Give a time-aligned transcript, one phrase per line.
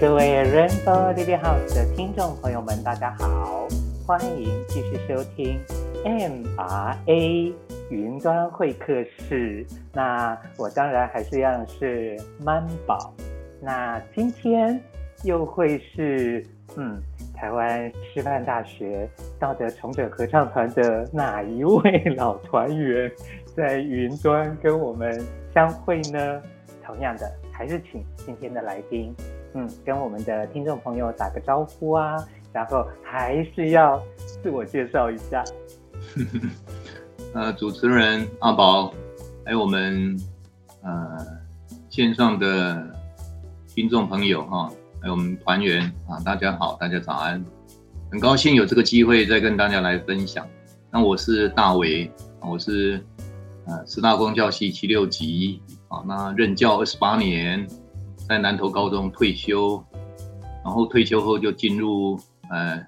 [0.00, 3.66] 各位 Rainbow Living House 的听众朋友们，大家好，
[4.06, 5.58] 欢迎继续收听
[6.04, 7.52] MRA
[7.90, 9.66] 云端会客室。
[9.92, 13.12] 那我当然还是一样是曼宝。
[13.60, 14.80] 那今天
[15.24, 16.46] 又会是
[16.76, 17.02] 嗯，
[17.34, 23.10] 台湾师范大学道德重整合唱团的哪一位老团员
[23.56, 25.20] 在云端跟我们
[25.52, 26.40] 相会呢？
[26.86, 29.12] 同样的，还是请今天的来宾，
[29.54, 32.16] 嗯，跟我们的听众朋友打个招呼啊，
[32.52, 34.00] 然后还是要
[34.42, 35.44] 自我介绍一下。
[37.34, 38.92] 呃，主持人阿宝，
[39.44, 40.18] 还有我们
[40.82, 41.18] 呃
[41.88, 42.86] 线上的
[43.74, 47.44] 听众朋友哈，还有我们团员啊，大家好，大家早安，
[48.10, 50.46] 很高兴有这个机会再跟大家来分享。
[50.90, 53.04] 那我是大维，我是
[53.66, 55.62] 呃师大公教系七六级。
[55.88, 57.66] 啊，那任教二十八年，
[58.28, 59.82] 在南投高中退休，
[60.62, 62.86] 然后退休后就进入呃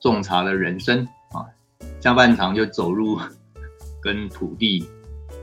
[0.00, 1.46] 种茶的人生啊，
[2.00, 3.16] 下半场就走入
[4.02, 4.84] 跟土地、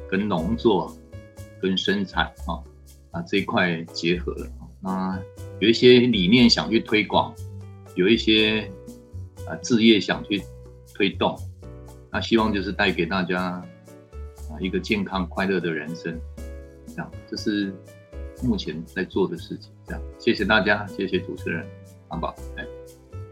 [0.10, 0.94] 跟农作、
[1.62, 2.60] 跟生产啊
[3.12, 4.48] 啊这一块结合了。
[4.82, 5.18] 那
[5.60, 7.34] 有一些理念想去推广，
[7.96, 8.70] 有一些
[9.48, 10.44] 啊置业想去
[10.94, 11.40] 推动，
[12.12, 16.20] 那希望就是带给大家啊一个健康快乐的人生。
[16.88, 17.74] 这样，这是
[18.44, 19.72] 目前在做的事情。
[19.86, 21.66] 这样，谢谢大家，谢谢主持人，
[22.08, 22.36] 好不好？
[22.58, 22.66] 哎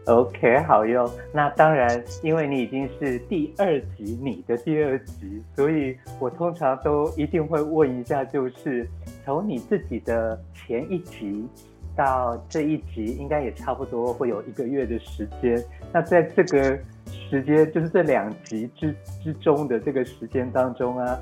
[0.06, 1.10] ，OK，好哟。
[1.32, 8.88] 那当然，因为你已经是第二集，你的第二集，所以我通常都一定会问一下，就是
[9.24, 11.46] 从你自己的前一集
[11.94, 15.62] 到这一集，应该也差不多会有一个月的时间。
[15.92, 16.78] 那在这个
[17.10, 21.18] 时间，就是这两集之之中的这个时间当中啊。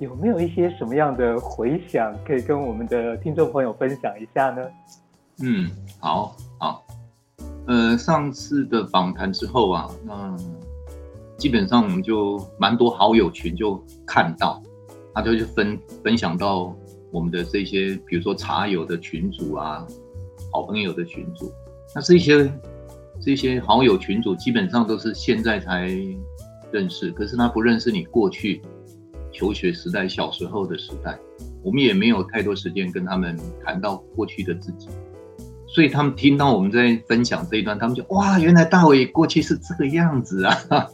[0.00, 4.62] 有没有一些什么样的回想可以跟我们的听众朋友分享一下呢？
[5.42, 6.84] 嗯，好，好，
[7.66, 10.36] 呃，上次的访谈之后啊，那
[11.36, 14.62] 基本上我们就蛮多好友群就看到，
[15.12, 16.72] 他就去分分享到
[17.10, 19.84] 我们的这些，比如说茶友的群组啊，
[20.52, 21.50] 好朋友的群组，
[21.92, 22.48] 那这些
[23.20, 25.88] 这些好友群组基本上都是现在才
[26.70, 28.62] 认识，可是他不认识你过去。
[29.38, 31.16] 求学时代，小时候的时代，
[31.62, 34.88] 我们也没有太多时间跟他们谈到过去的自己，
[35.68, 40.58] 所以他们听到我们在分享这一段，他们就哇，原来大伟过去是这个样子啊，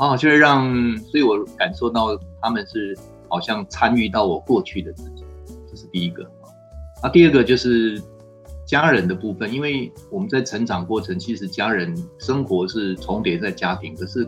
[0.00, 2.96] 啊，就是让，所以我感受到他们是
[3.28, 5.22] 好像参与到我过去的自己，
[5.70, 6.48] 这是第一个啊。
[7.02, 8.00] 那第二个就是
[8.66, 14.26] 家人的部分，因为我们在成长过程，其实家人生活是重叠在家庭，可是。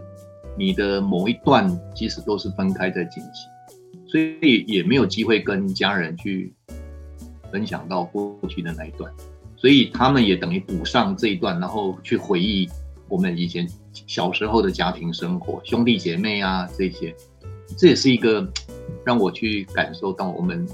[0.58, 3.48] 你的某一段其实都是分开在进行，
[4.08, 6.52] 所以也没有机会跟家人去
[7.52, 9.08] 分享到过去的那一段，
[9.56, 12.68] 所以他们也等于补上这一段，然后去回忆
[13.08, 17.14] 我们以前小时候的家庭生活，兄弟姐妹啊这些，
[17.76, 18.44] 这也是一个
[19.04, 20.66] 让我去感受到我们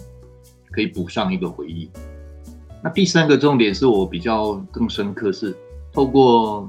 [0.70, 1.90] 可以补上一个回忆。
[2.82, 5.54] 那第三个重点是我比较更深刻是
[5.92, 6.66] 透过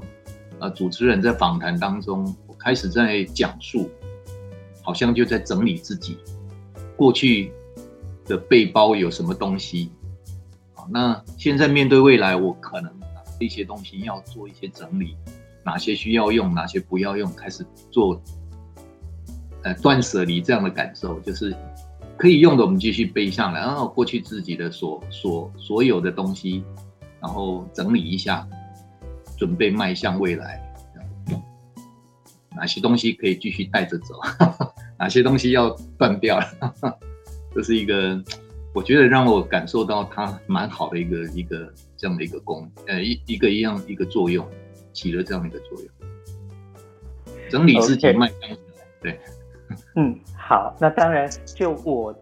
[0.58, 2.36] 呃主持人在访谈当中。
[2.66, 3.88] 开始在讲述，
[4.82, 6.18] 好像就在整理自己
[6.96, 7.52] 过去
[8.24, 9.92] 的背包有什么东西。
[10.74, 12.92] 好，那现在面对未来，我可能
[13.38, 15.14] 这些东西要做一些整理，
[15.62, 18.20] 哪些需要用，哪些不要用，开始做
[19.62, 21.54] 呃断舍离这样的感受，就是
[22.16, 26.64] 可以用的我们继续背下来，然后过去自己的所所所有的东西，
[27.20, 28.44] 然后整理一下，
[29.38, 30.65] 准备迈向未来。
[32.56, 34.14] 哪些东西可以继续带着走？
[34.98, 36.98] 哪些东西要断掉了？
[37.54, 38.22] 这是一个，
[38.74, 44.48] 我觉得让我感受到它蛮好的一个一个这样的一个功，呃，一一个一样一个作用，
[44.92, 45.88] 起了这样的一个作用，
[47.50, 48.58] 整理自己脉络。
[49.00, 49.20] 对，
[49.96, 52.14] 嗯，好，那当然，就我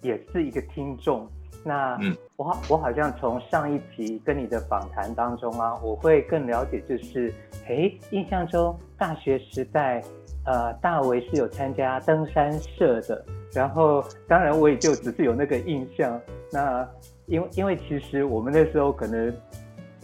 [0.00, 1.28] 也是一个听众。
[1.64, 1.96] 那
[2.36, 7.32] 我好我好像从上一集跟你的访谈当中啊，我会更了解，就是，
[7.68, 10.02] 诶，印象中大学时代，
[10.44, 13.24] 呃，大为是有参加登山社的，
[13.54, 16.20] 然后当然我也就只是有那个印象。
[16.50, 16.88] 那
[17.26, 19.32] 因为因为其实我们那时候可能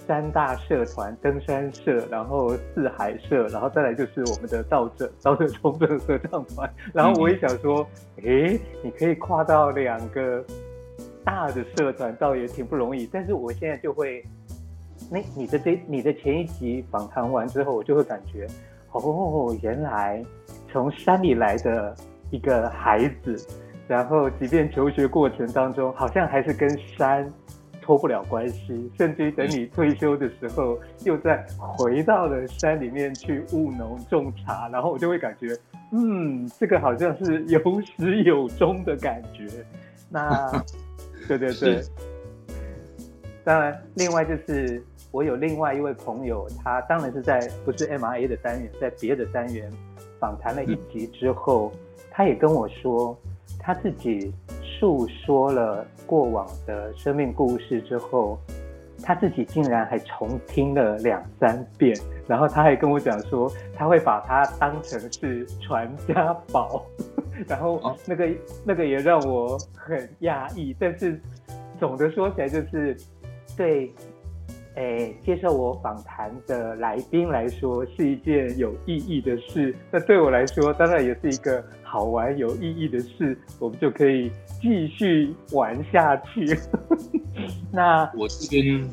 [0.07, 7.85] 三大社团，登山社，然后四海社，然后再来就是我们的道者 道德重整合唱团，然后我也想说，
[8.23, 10.45] 诶，你可以跨到两个。
[11.29, 14.25] 大的社团倒也挺不容易，但是我现在就会，
[15.11, 18.47] 那你的这你的前一集访谈完之后，我就会感觉，
[18.93, 20.25] 哦，原来
[20.73, 21.95] 从山里来的
[22.31, 23.47] 一个孩子，
[23.87, 26.67] 然后即便求学过程当中，好像还是跟
[26.97, 27.31] 山
[27.83, 35.55] 脱不了关系，甚至于等你退休的时候，又再回到了山里面去务农种茶，然后我就会感觉，
[35.93, 39.47] 嗯，这个好像是有始有终的感觉。
[40.11, 40.51] 那，
[41.29, 41.83] 对对对。
[43.45, 49.71] 当然，另外就是我有另外一位朋友，他当然是在不是 MRA 的单元，在别的单元
[50.19, 51.73] 访谈了一集之后，
[52.11, 53.17] 他也跟我说，
[53.59, 58.39] 他自己诉说了过往的生命故事之后，
[59.03, 61.97] 他自己竟然还重听了两三遍，
[62.27, 66.85] 然后他还跟我讲说，他会把它当成是传家宝，
[67.47, 68.29] 然后那个
[68.65, 71.21] 那个也让我很讶异，但是
[71.79, 72.97] 总的说起来就是。
[73.57, 73.93] 对，
[74.77, 79.75] 诶，接受我访谈的来宾来说是一件有意义的事。
[79.91, 83.37] 那对我来说，当然也是一个好玩、有意义的事。
[83.59, 84.31] 我们就可以
[84.63, 86.57] 继续玩下去。
[87.73, 88.89] 那我这边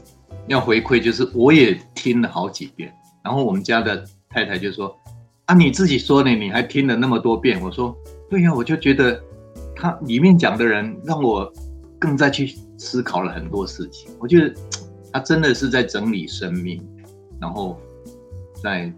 [0.48, 2.92] 要回馈，就是我也听了好几遍。
[3.24, 4.98] 然后我们家的太太就说
[5.46, 7.96] ：“啊，你自己说呢，你还听了那么多遍。”我说
[8.30, 9.22] ：“对呀，我就觉得
[9.76, 11.52] 他里面讲的人让我
[12.00, 14.54] 更再去。”思考了很多事情，我觉得
[15.14, 16.86] 他真的是在整理生命，
[17.40, 17.80] 然后
[18.62, 18.94] 在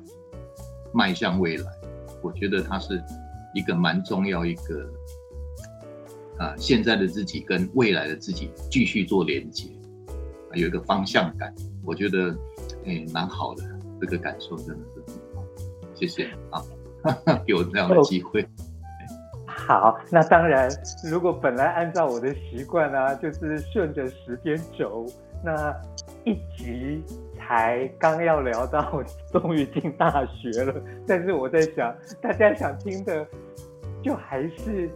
[0.91, 1.65] 迈向未来。
[2.23, 2.99] 我觉得他是
[3.53, 4.91] 一个蛮重要一个
[6.39, 9.69] 啊，现在的自己跟未来的自己继续做连接，
[10.55, 11.53] 有一个方向感。
[11.85, 12.35] 我觉得
[12.83, 13.63] 哎，蛮好的，
[14.01, 15.43] 这个感受真的是很好。
[15.93, 16.63] 谢谢啊，
[17.45, 18.43] 给我 这样的机会。
[19.67, 20.69] 好，那当然，
[21.11, 25.05] 如果本来按照我的习惯呢，就是顺着时间轴，
[25.43, 25.75] 那
[26.23, 27.03] 一集
[27.37, 30.73] 才刚要聊到终于进大学了。
[31.05, 33.27] 但是我在想，大家想听的，
[34.01, 34.89] 就还是，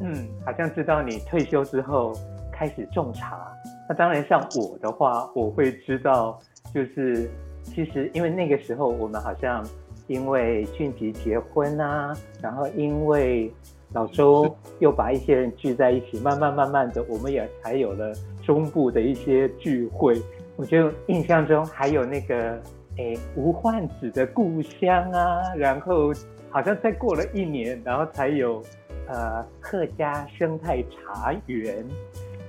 [0.00, 2.14] 嗯，好像知道你退休之后
[2.50, 3.46] 开始种茶。
[3.86, 6.40] 那当然，像我的话，我会知道，
[6.72, 7.30] 就是
[7.62, 9.62] 其实因为那个时候我们好像
[10.06, 13.52] 因为俊吉结婚啊，然后因为。
[13.94, 18.12] 老周又把一些人聚在一起，慢慢慢慢的，我们也才有了
[18.42, 20.20] 中部的一些聚会。
[20.56, 22.60] 我就印象中还有那个，
[22.96, 26.12] 诶，吴焕子的故乡啊，然后
[26.50, 28.62] 好像再过了一年，然后才有，
[29.06, 31.86] 呃，客家生态茶园。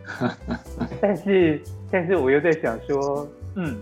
[1.00, 3.78] 但是，但是我又在想说，嗯。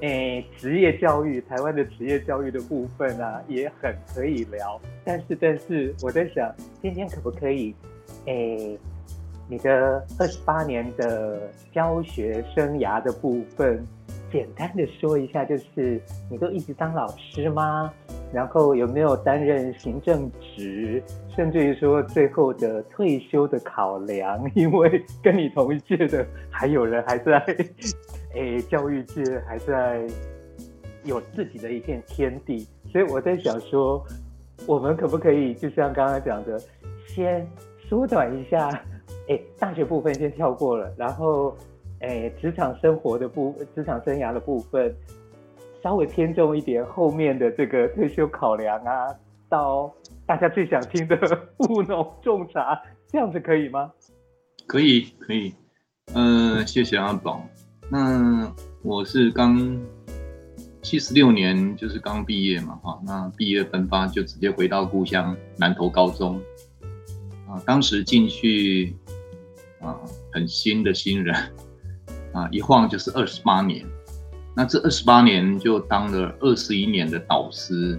[0.00, 4.80] 诶，职业教育，台湾的职业教育的部分啊，也很可以聊。
[5.04, 7.74] 但是，但是我在想，今天可不可以，
[8.26, 8.78] 诶，
[9.48, 13.84] 你的二十八年的教学生涯的部分，
[14.30, 16.00] 简单的说一下，就是
[16.30, 17.92] 你都一直当老师吗？
[18.32, 21.02] 然后有没有担任行政职，
[21.34, 24.38] 甚至于说最后的退休的考量？
[24.54, 27.44] 因为跟你同一届的还有人还在。
[28.34, 30.06] 诶，教育界还在
[31.04, 34.04] 有自己的一片天地，所以我在想说，
[34.66, 36.60] 我们可不可以就像刚刚讲的，
[37.06, 37.46] 先
[37.88, 38.68] 缩短一下，
[39.28, 41.56] 诶，大学部分先跳过了，然后，
[42.00, 44.94] 诶，职场生活的部，职场生涯的部分
[45.82, 49.06] 稍微偏重一点，后面的这个退休考量啊，
[49.48, 49.92] 到
[50.26, 51.16] 大家最想听的
[51.70, 53.90] 务农种茶，这样子可以吗？
[54.66, 55.54] 可以，可以，
[56.14, 57.42] 嗯、谢谢阿宝。
[57.90, 58.52] 那
[58.82, 59.80] 我是刚
[60.82, 66.38] 七十六年，就是刚毕业嘛，哈，那毕业分发就直接回到故乡南投高中，
[67.48, 68.94] 啊，当时进去
[69.80, 69.96] 啊，
[70.30, 71.34] 很新的新人，
[72.34, 73.86] 啊，一晃就是二十八年，
[74.54, 77.98] 那这二十八年就当了二十一年的导师，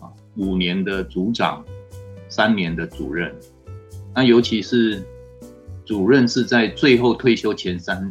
[0.00, 1.62] 啊，五年的组长，
[2.26, 3.34] 三年的主任，
[4.14, 5.02] 那尤其是
[5.84, 8.10] 主任是在最后退休前三。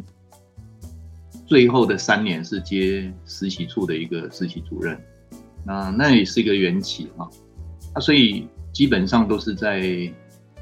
[1.52, 4.98] 最后的三年是接实习处的一个实习主任，
[5.66, 7.28] 那那也是一个缘起哈，
[7.92, 10.10] 啊，所以基本上都是在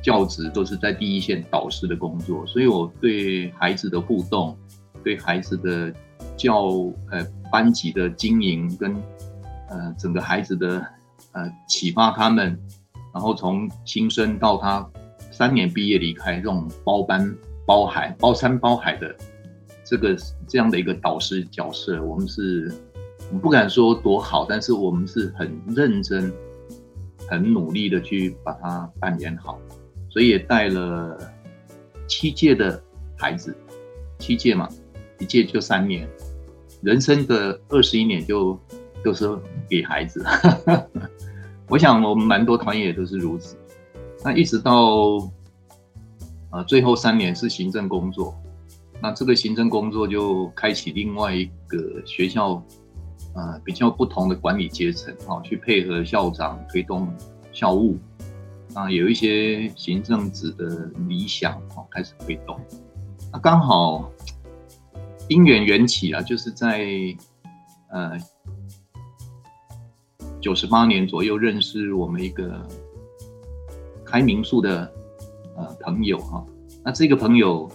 [0.03, 4.59] 教职，都是在第一线导师的工作，所以我对孩子的互动，
[5.05, 5.95] 对孩子的
[6.37, 6.67] 教
[7.13, 8.93] 呃班级的经营跟
[9.69, 10.85] 呃整个孩子的
[11.31, 12.59] 呃启发他们，
[13.15, 14.85] 然后从新生到他
[15.31, 17.33] 三年毕业离开，这种包班
[17.65, 19.15] 包海包山包海的。
[19.91, 20.17] 这个
[20.47, 22.73] 这样的一个导师角色，我们是，
[23.33, 26.33] 我不敢说多好，但是我们是很认真、
[27.27, 29.59] 很努力的去把它扮演好，
[30.09, 31.19] 所以也带了
[32.07, 32.81] 七届的
[33.19, 33.53] 孩子，
[34.21, 34.69] 七届嘛，
[35.19, 36.09] 一届就三年，
[36.83, 38.57] 人生的二十一年就
[39.03, 39.29] 都是
[39.69, 40.25] 给孩子。
[41.69, 43.57] 我想我们蛮多团员也都是如此，
[44.25, 45.17] 那一直到，
[46.51, 48.33] 啊，最后三年是行政工作。
[49.03, 52.63] 那这个行政工作就开启另外一个学校，
[53.35, 57.11] 呃，比较不同的管理阶层，啊，去配合校长推动
[57.51, 57.97] 校务，
[58.75, 62.61] 啊，有一些行政职的理想，哈，开始推动。
[63.33, 64.13] 那刚好
[65.29, 66.87] 因缘缘起啊，就是在
[67.91, 68.19] 呃
[70.43, 72.69] 九十八年左右认识我们一个
[74.05, 74.93] 开民宿的
[75.57, 76.45] 呃朋友哈，
[76.85, 77.67] 那这个朋友。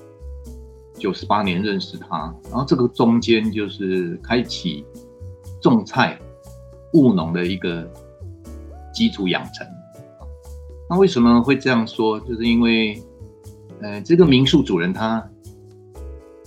[1.06, 4.84] 九十八年认识他，然后这个中间就是开启
[5.62, 6.20] 种菜
[6.94, 7.88] 务农的一个
[8.92, 9.68] 基础养成。
[10.90, 12.20] 那为什么会这样说？
[12.22, 13.00] 就是因为，
[13.84, 15.24] 呃，这个民宿主人他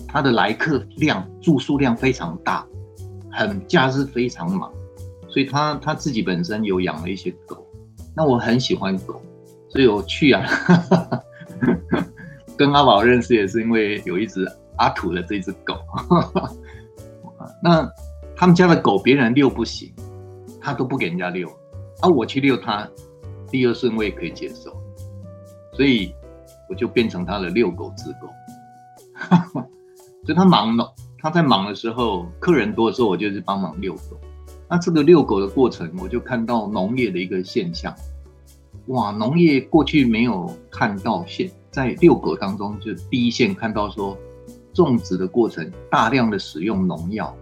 [0.08, 2.66] 他的来客量住宿量非常大，
[3.30, 4.72] 很假日非常忙，
[5.28, 7.64] 所以他他自己本身有养了一些狗。
[8.16, 9.22] 那我很喜欢狗，
[9.68, 10.50] 所以我去啊。
[12.58, 14.44] 跟阿宝认识也是因为有一只
[14.76, 15.76] 阿土的这只狗，
[17.62, 17.88] 那
[18.36, 19.92] 他们家的狗别人遛不行，
[20.60, 21.48] 他都不给人家遛，
[22.00, 22.86] 啊，我去遛他，
[23.48, 24.76] 第二顺位可以接受，
[25.72, 26.12] 所以
[26.68, 28.28] 我就变成他的遛狗之狗。
[30.24, 34.18] 所以他忙了，他在忙的时候，客人多的时候，我就是帮忙遛狗。
[34.68, 37.94] 那这个遛狗的过程，我就看到农业的一个现象，
[38.88, 41.50] 哇，农业过去没有看到现。
[41.70, 44.16] 在遛狗当中，就第一线看到说，
[44.72, 47.36] 种植的过程大量的使用农药，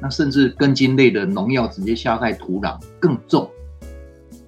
[0.00, 3.48] 那甚至根茎类的农药直接下在土壤更重。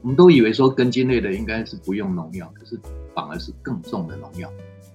[0.00, 2.78] 我们都以为说根茎类的应该是不用农药，可是
[3.14, 4.50] 反而是更重的农药，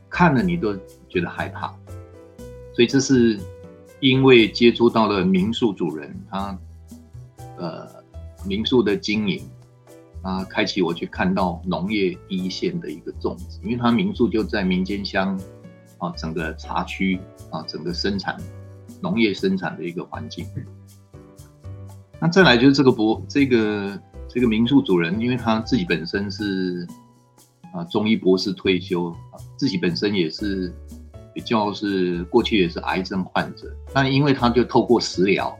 [0.09, 0.75] 看了你都
[1.07, 1.73] 觉得害怕。
[2.73, 3.39] 所以这是
[3.99, 6.57] 因为接触到了民宿主人，他
[7.57, 7.87] 呃
[8.45, 9.41] 民宿的经营。
[10.21, 15.39] 啊，开启我去看到农业第一线的一个种植，因为他民宿就在民间乡，
[15.97, 18.35] 啊，整个茶区啊，整个生产
[19.01, 20.45] 农业生产的一个环境。
[22.19, 23.97] 那再来就是这个博这个
[24.27, 26.85] 这个民宿主人，因为他自己本身是
[27.73, 30.73] 啊中医博士退休，啊自己本身也是
[31.33, 35.57] 比较是过去也是癌症患者，但因为他就透过食疗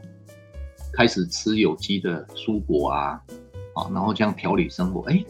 [0.91, 3.21] 开始吃有机的蔬果啊。
[3.93, 5.24] 然后这样调理生活，哎，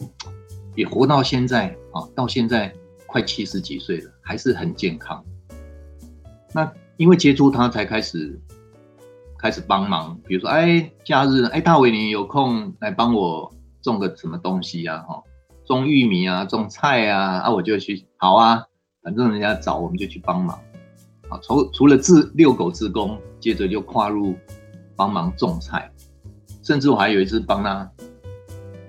[0.74, 2.72] 也活到现在啊，到现在
[3.06, 5.22] 快七十几岁了，还是很健康。
[6.52, 8.40] 那因为接触他，才开始
[9.38, 13.52] 开始帮忙，比如说，哎，假日，哎，大伟，你有空来帮我
[13.82, 14.98] 种个什么东西呀？
[15.08, 15.22] 哈，
[15.64, 18.64] 种玉米啊，种菜啊，啊，我就去，好啊，
[19.02, 20.58] 反正人家找我们就去帮忙。
[21.28, 24.34] 啊，除除了自遛狗自工，接着就跨入
[24.96, 25.90] 帮忙种菜，
[26.62, 27.90] 甚至我还有一次帮他。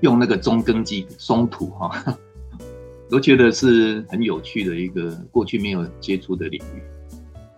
[0.01, 2.17] 用那个中耕机松土哈，
[3.09, 6.83] 都觉得是很有趣的一个过去没有接触的领域。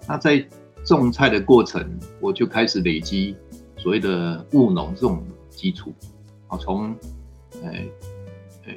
[0.08, 0.46] 那在
[0.86, 1.86] 种菜的过程，
[2.20, 3.36] 我就开始累积
[3.78, 5.94] 所谓的务农这种基础
[6.48, 6.96] 啊，从
[7.62, 7.72] 呃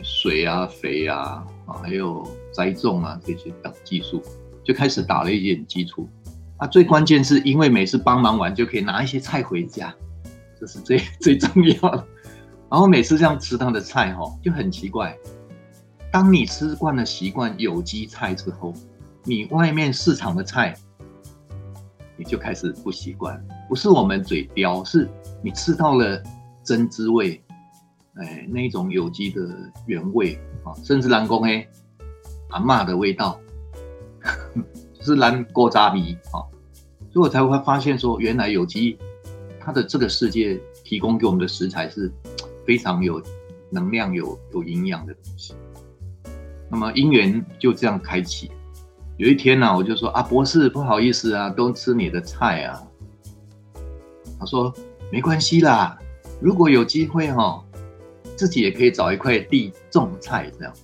[0.02, 4.22] 水啊、肥啊啊，还有栽种啊这些等技术，
[4.62, 6.08] 就开始打了一点基础。
[6.58, 9.94] 啊，最关键是因为每次帮忙完就可以拿一些菜回家，
[10.58, 12.06] 这是最最重要的。
[12.68, 15.16] 然后每次这样吃他的菜哈，就很奇怪。
[16.12, 18.74] 当你吃惯了习惯有机菜之后，
[19.22, 20.74] 你外面市场的菜，
[22.16, 23.40] 你就开始不习惯。
[23.68, 25.08] 不是我们嘴刁，是
[25.42, 26.20] 你吃到了
[26.64, 27.40] 真滋味，
[28.14, 29.48] 哎，那种有机的
[29.86, 31.66] 原味啊，甚至蓝公哎，
[32.50, 33.38] 阿嬷的味道，
[34.92, 36.42] 就是蓝锅渣米啊，
[37.12, 38.98] 所以我才会发现说，原来有机
[39.60, 42.12] 它的这个世界提供给我们的食材是。
[42.66, 43.22] 非常有
[43.70, 45.54] 能量、有有营养的东西。
[46.70, 48.50] 那么因缘就这样开启。
[49.16, 52.82] 有一天呢、我就说啊，博士不好意思啊，都吃你的菜啊。
[54.38, 54.74] 他说
[55.10, 55.98] 没关系啦，
[56.40, 57.64] 如果有机会哈、哦，
[58.36, 60.74] 自己也可以找一块地种菜这样。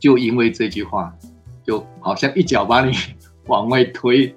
[0.00, 1.14] 就因为这句话，
[1.62, 2.92] 就好像一脚把你
[3.46, 4.34] 往外推。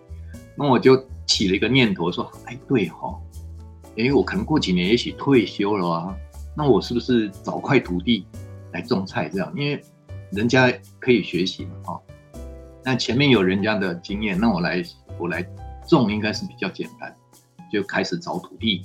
[0.56, 3.22] 那我就起了一个念头说，哎，对哈、哦，
[3.98, 6.16] 哎，我可能过几年也许退休了啊。
[6.58, 8.26] 那我是不是找块土地
[8.72, 9.54] 来种菜这样？
[9.58, 9.84] 因为
[10.32, 12.02] 人家可以学习嘛，哈。
[12.84, 14.84] 那前面有人家的经验，那我来
[15.18, 15.46] 我来
[15.88, 17.14] 种应该是比较简单。
[17.72, 18.84] 就开始找土地，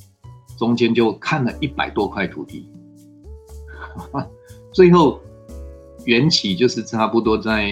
[0.59, 2.69] 中间就看了一百多块土地，
[4.73, 5.21] 最后
[6.07, 7.69] 缘起就是差不多在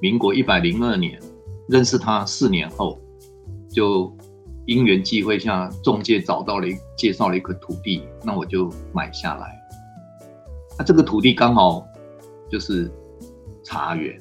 [0.00, 1.18] 民国一百零二年
[1.68, 3.00] 认识他，四年后
[3.70, 4.14] 就。
[4.66, 9.60] 因缘际会下，中介找到了一介绍了一块土地，那我就买下来。
[10.78, 11.86] 那这个土地刚好
[12.50, 12.90] 就是
[13.64, 14.18] 茶园，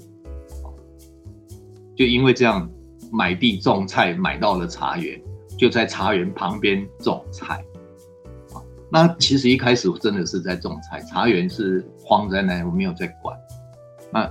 [1.95, 2.69] 就因为这样，
[3.11, 5.21] 买地种菜，买到了茶园，
[5.57, 7.63] 就在茶园旁边种菜。
[8.89, 13.37] 那其实一开始我真的是在种菜，茶园是荒在那里，我没有在管。
[14.11, 14.29] 那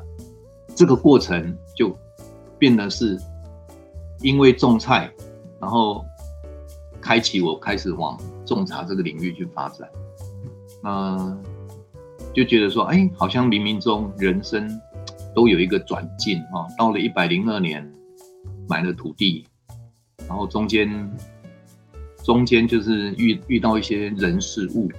[0.75, 1.97] 这个过程就
[2.59, 3.19] 变得是，
[4.21, 5.11] 因为种菜，
[5.61, 6.05] 然后
[7.01, 9.89] 开启我开始往种茶这个领域去发展。
[10.85, 11.43] 嗯，
[12.33, 14.69] 就觉得说，哎，好像冥冥中人生
[15.35, 16.67] 都有一个转进啊。
[16.79, 17.87] 到了一百零二年，
[18.69, 19.47] 买了土地，
[20.27, 21.11] 然后中间。
[22.23, 24.91] 中间就是遇遇到一些人事物，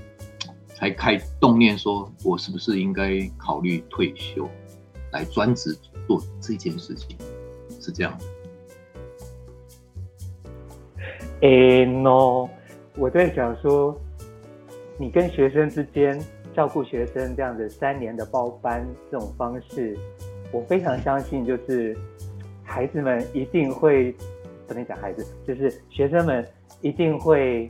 [0.73, 4.49] 才开动念说，我是不是应该考虑退休，
[5.11, 5.77] 来专职
[6.07, 7.15] 做这件事情，
[7.79, 8.25] 是这样的。
[11.41, 12.47] 哎，no，
[12.97, 13.99] 我在想说，
[14.97, 16.19] 你跟学生之间
[16.53, 19.97] 照顾学生这样的三年的包班这种方式，
[20.51, 21.97] 我非常相信，就是
[22.63, 24.15] 孩子们一定会，
[24.67, 26.45] 不能讲孩子，就是学生们。
[26.79, 27.69] 一定会，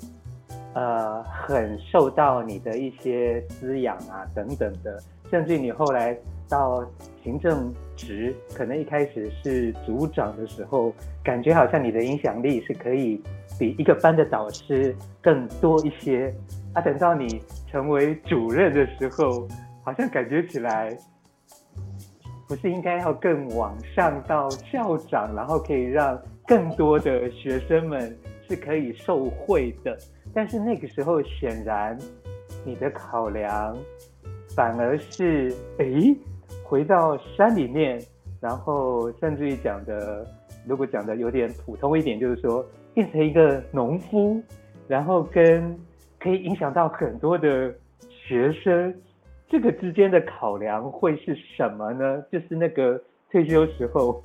[0.73, 6.81] 呃，很受到你的一些滋养啊，等等的，甚至你后来到
[7.21, 13.21] 行政职，可能一开始是组长的时候，感觉好像你的影响力是可以
[13.61, 16.33] 比一个班的导师更多一些。
[16.73, 17.39] 啊，等到你
[17.69, 19.47] 成为主任的时候，
[19.83, 20.97] 好像感觉起来，
[22.47, 28.17] 不是应该要更往上到校长，然后可以让更多的学生们。
[28.49, 29.97] 是可以受惠的，
[30.33, 31.97] 但是那个时候显然
[32.65, 33.77] 你的考量
[34.53, 36.13] 反而是诶，
[36.61, 37.97] 回到山里面，
[38.41, 40.27] 然后甚至于讲的，
[40.67, 44.41] 如果讲的有点普通一点，就是说变成一个农夫，
[44.87, 45.77] 然后跟
[46.19, 47.73] 可以影响到很多的
[48.09, 48.93] 学生，
[49.49, 52.21] 这个之间的考量会是什么呢？
[52.31, 53.01] 就是那个
[53.31, 54.21] 退休时候，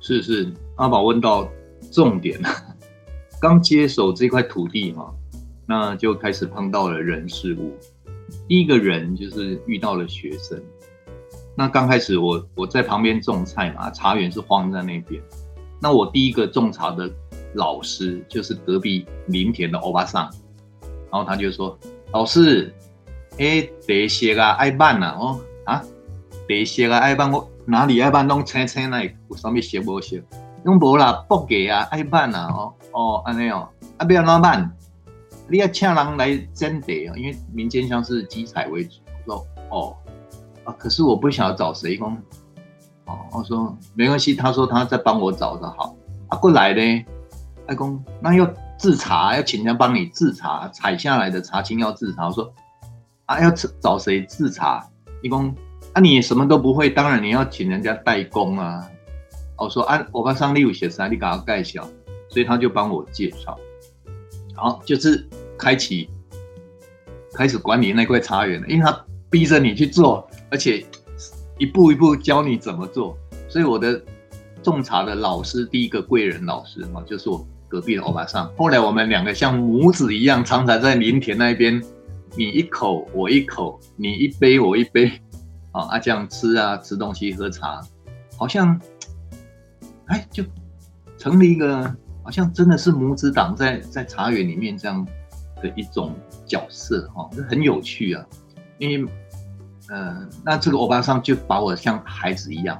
[0.00, 1.48] 是是，阿宝问到。
[1.92, 2.40] 重点，
[3.40, 5.14] 刚接手这块土地嘛，
[5.64, 7.72] 那就开始碰到了人事物。
[8.48, 10.60] 第一个人就是遇到了学生。
[11.56, 15.22] 那刚开始我我在旁边种菜嘛，茶园是荒在那边。
[15.84, 17.10] 那我第一个种茶的
[17.56, 20.22] 老师就是隔壁林田的欧巴桑，
[21.12, 21.78] 然后他就说
[22.10, 22.74] ：“老师，
[23.36, 25.84] 哎，得写啊，爱办呐，哦啊，
[26.48, 30.24] 得写啊，爱办我哪里爱办弄青青那有上面写不写？”
[30.64, 33.68] 用无啦，不给啊，爱办啊，哦哦，安尼哦，
[33.98, 34.74] 啊，不要怎办？
[35.50, 39.00] 你要请人来征地啊，因为民间乡是集采为主。
[39.26, 39.94] 说哦，
[40.64, 42.16] 啊，可是我不晓得找谁工。
[43.06, 45.94] 哦，我说没关系，他说他在帮我找的好。
[46.28, 47.04] 啊，过来呢，
[47.66, 48.46] 爱公，那要
[48.78, 52.26] 制茶，要请人帮你制茶，采下来的茶青要制茶。
[52.26, 52.52] 我说
[53.26, 54.86] 啊，要找谁制茶？
[55.22, 55.54] 一公，
[55.92, 58.88] 啊，你什么都不会，当然你要请人家代工啊。
[59.56, 61.06] 我说啊，我帮上立武写啥？
[61.06, 61.82] 你给他盖小，
[62.28, 63.56] 所以他就帮我介绍，
[64.54, 66.10] 好，就是开启
[67.32, 70.84] 开始管理那块茶园了，因为他逼着你去做，而且
[71.58, 73.16] 一步一步教你怎么做，
[73.48, 74.02] 所以我的
[74.62, 78.50] 种茶的老师，第一个贵人老师嘛，就是我隔壁的欧巴桑。
[78.56, 81.82] 后来我们两个像母子一样，常常在林田那边，
[82.36, 85.12] 你一口我一口，你一杯我一杯，
[85.72, 87.80] 啊啊这样吃啊吃东西喝茶，
[88.36, 88.80] 好像。
[90.08, 90.44] 哎，就
[91.16, 91.82] 成了一个
[92.22, 95.02] 好像真的是母子档在在茶园里面这样
[95.62, 96.14] 的一种
[96.44, 98.22] 角色哈，这很有趣啊。
[98.76, 99.10] 因为，
[99.90, 102.78] 嗯、那这个欧巴桑就把我像孩子一样，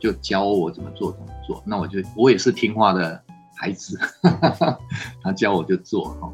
[0.00, 1.62] 就教我怎么做怎么做。
[1.66, 3.22] 那我就我也是听话的
[3.56, 3.98] 孩子，
[5.22, 6.32] 他教我就做哈。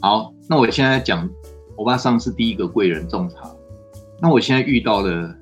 [0.00, 1.28] 好，那我现在讲
[1.76, 3.54] 欧巴桑是第一个贵人种茶，
[4.20, 5.34] 那我现在遇到的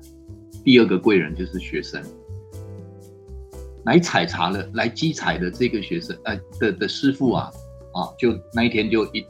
[0.63, 2.03] 第二个贵人就是学生。
[3.85, 7.51] 来采茶的，来机采的这个学生，呃的的师傅啊，
[7.93, 9.23] 啊，就那一天就一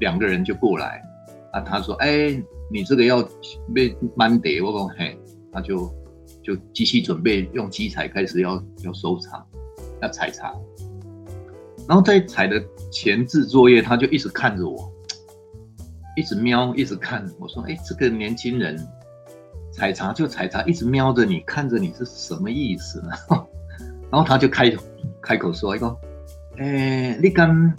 [0.00, 1.00] 两个人就过来，
[1.52, 3.22] 啊，他说，哎，你这个要
[3.74, 5.18] 被满得，我讲嘿，
[5.52, 5.92] 他就
[6.42, 9.44] 就机器准备用机采开始要要收茶，
[10.00, 10.54] 要采茶，
[11.88, 14.90] 然后在采的前置作业，他就一直看着我，
[16.16, 18.78] 一直瞄，一直看，我说，哎，这个年轻人
[19.72, 23.10] 采茶就采茶，一直瞄着你，看着你是什么意思呢？
[24.10, 24.72] 然后他就开
[25.22, 25.96] 开口说：“一个，
[26.58, 27.72] 哎，你跟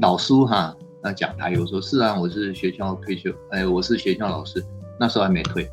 [0.00, 4.64] 老师哈，那讲台，我说是啊，我是学校退休，哎，我是学校老师，
[4.98, 5.70] 那时候还没退。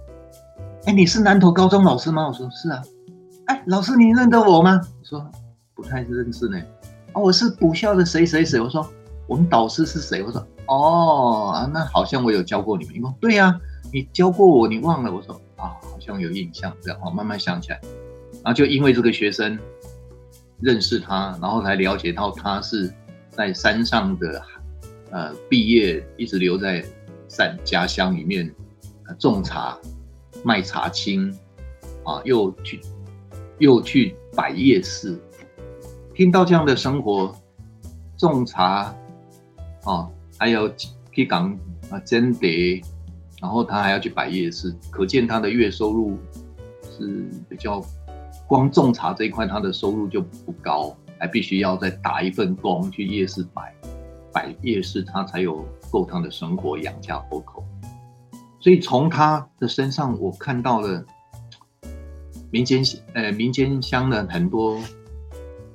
[0.85, 2.27] 哎，你是南投高中老师吗？
[2.27, 2.81] 我说是啊。
[3.45, 4.79] 哎，老师你认得我吗？
[4.99, 5.31] 我说
[5.73, 6.61] 不太认识呢。
[7.13, 8.59] 哦，我是补校的谁谁谁。
[8.59, 8.87] 我说
[9.27, 10.21] 我们导师是谁？
[10.23, 12.93] 我说哦啊，那好像我有教过你们。
[12.93, 13.59] 你说对呀，
[13.91, 15.11] 你教过我，你忘了？
[15.11, 16.71] 我说啊，好像有印象。
[16.81, 17.81] 这样，我慢慢想起来。
[18.43, 19.57] 然后就因为这个学生。
[20.61, 22.91] 认识他，然后才了解到他是
[23.29, 24.41] 在山上的，
[25.15, 26.83] 呃，毕业一直留在
[27.29, 28.53] 山家乡里面，
[29.17, 29.79] 种茶、
[30.43, 31.31] 卖茶青，
[32.03, 32.81] 啊，又去
[33.59, 35.17] 又去摆夜市，
[36.13, 37.33] 听到这样的生活，
[38.17, 38.93] 种茶，
[39.85, 40.69] 啊，还有
[41.13, 41.57] 去港
[41.89, 42.83] 啊真的，
[43.39, 46.17] 然后他还要去摆夜市，可见他的月收入
[46.91, 47.81] 是比较。
[48.47, 53.73] 光种茶这一块，他的收入就不高，还必须要再打一份工去夜市摆
[54.35, 57.63] 摆夜市，他才有够他的生活养家糊口。
[58.59, 61.05] 所以从他的身上，我看到了
[62.51, 64.77] 民间呃民间乡的很多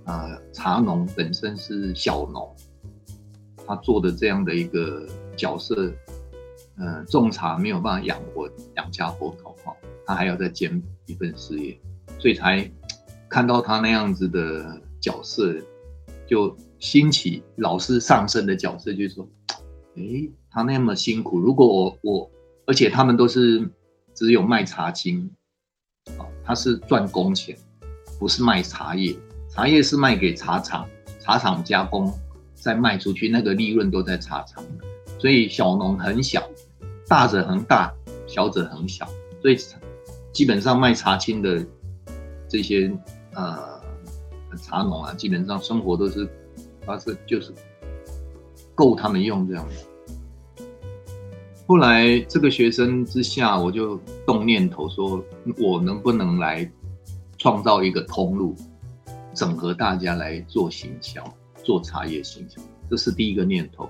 [0.05, 2.55] 呃茶农本身是小农，
[3.67, 5.91] 他做的这样的一个角色，
[6.77, 8.47] 呃种茶没有办法养活
[8.77, 11.81] 养家糊口哈，他还要再兼一份事业。
[12.19, 12.71] 所以才
[13.27, 15.57] 看到他那样子的角色，
[16.27, 19.29] 就兴起老师上身的角色，就是说，
[19.97, 22.31] 哎，他那么辛苦，如果我我，
[22.67, 23.71] 而且他们都是
[24.13, 25.31] 只有卖茶青，
[26.19, 27.57] 啊，他是赚工钱，
[28.19, 29.15] 不是卖茶叶，
[29.49, 30.89] 茶叶是卖给茶厂，
[31.21, 32.13] 茶厂加工
[32.55, 34.65] 再卖出去，那个利润都在茶厂，
[35.19, 36.43] 所以小农很小，
[37.07, 37.95] 大者很大，
[38.27, 39.07] 小者很小，
[39.41, 39.57] 所以
[40.33, 41.65] 基本上卖茶青的。
[42.53, 42.91] 这些
[43.33, 43.81] 呃
[44.61, 46.29] 茶农啊，基本上生活都是，
[46.87, 47.53] 而是就是
[48.75, 50.65] 够他们用这样的。
[51.67, 55.25] 后来这个学生之下，我就动念头说，
[55.59, 56.71] 我能不能来
[57.39, 58.57] 创造一个通路，
[59.35, 61.23] 整合大家来做行销，
[61.63, 63.89] 做茶叶行销，这是第一个念头，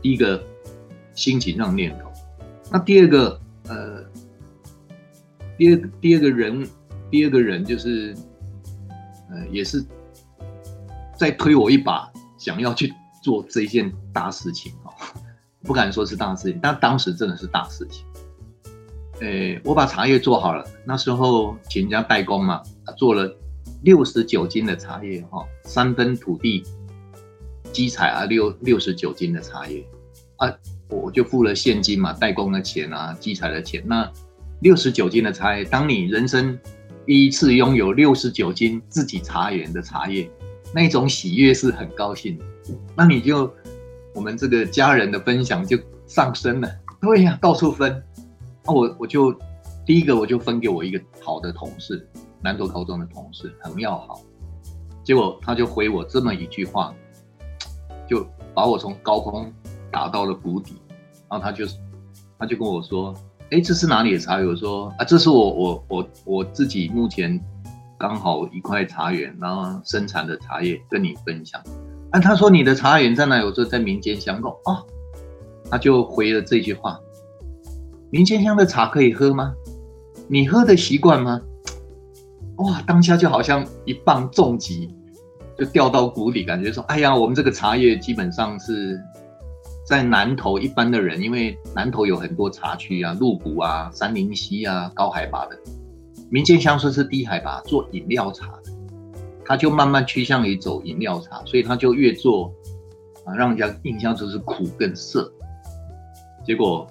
[0.00, 0.42] 第一个
[1.14, 2.10] 心情上念头。
[2.70, 4.04] 那第二个呃。
[5.58, 6.68] 第二第二个人，
[7.10, 8.14] 第二个人就是，
[9.28, 9.84] 呃，也是
[11.18, 14.94] 再推我一把，想要去做这一件大事情哈，
[15.64, 18.06] 不敢说是大事情，但当时真的是大事情。
[19.20, 22.62] 诶，我把茶叶做好了，那时候请人家代工嘛，
[22.96, 23.28] 做了
[23.82, 26.62] 六十九斤的茶叶哈，三分土地，
[27.72, 29.84] 机采啊六六十九斤的茶叶
[30.36, 30.48] 啊，
[30.88, 34.10] 我就付了现金嘛，代工的钱啊，机采的钱那。
[34.60, 36.58] 六十九斤的茶叶，当你人生
[37.06, 40.28] 第一次拥有六十九斤自己茶园的茶叶，
[40.74, 42.44] 那种喜悦是很高兴的。
[42.96, 43.52] 那你就
[44.14, 46.70] 我们这个家人的分享就上升了。
[47.00, 48.02] 对呀，到处分。
[48.64, 49.32] 那我我就
[49.86, 52.06] 第一个我就分给我一个好的同事，
[52.42, 54.20] 南投高中的同事，很要好。
[55.02, 56.94] 结果他就回我这么一句话，
[58.08, 59.52] 就把我从高空
[59.90, 60.74] 打到了谷底。
[61.30, 61.66] 然后他就
[62.38, 63.14] 他就跟我说。
[63.50, 64.46] 哎，这是哪里的茶叶？
[64.46, 67.42] 我说啊，这是我我我我自己目前
[67.98, 71.60] 刚好一块茶园，然后生产的茶叶跟你分享。
[72.10, 73.44] 啊，他说你的茶园在哪？
[73.44, 74.60] 我说在民间乡口。
[74.64, 74.86] 哦，
[75.70, 76.98] 他就回了这句话：
[78.10, 79.52] 民间乡的茶可以喝吗？
[80.28, 81.40] 你喝的习惯吗？
[82.58, 84.94] 哇，当下就好像一棒重击，
[85.58, 89.00] 就掉到谷底，感觉说，哎呀，我们这个茶叶基本上是。
[89.86, 95.58] 在南投一般的人，因为南投有很多茶区啊、鹿谷啊、三林溪啊，高海拔的。
[96.30, 98.72] 民间乡村是低海拔做饮料茶的，
[99.44, 102.52] 他就慢慢趋向于走饮料茶，所以他就越做
[103.24, 105.32] 啊，让人家印象就是苦更涩。
[106.44, 106.86] 结果，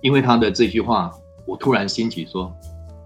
[0.00, 1.10] 因为他的这句话，
[1.46, 2.52] 我突然兴起说，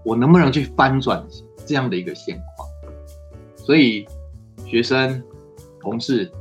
[0.03, 1.25] 我能不能去翻转
[1.65, 2.67] 这样的一个现况？
[3.57, 4.07] 所以，
[4.65, 5.21] 学生、
[5.79, 6.31] 同事，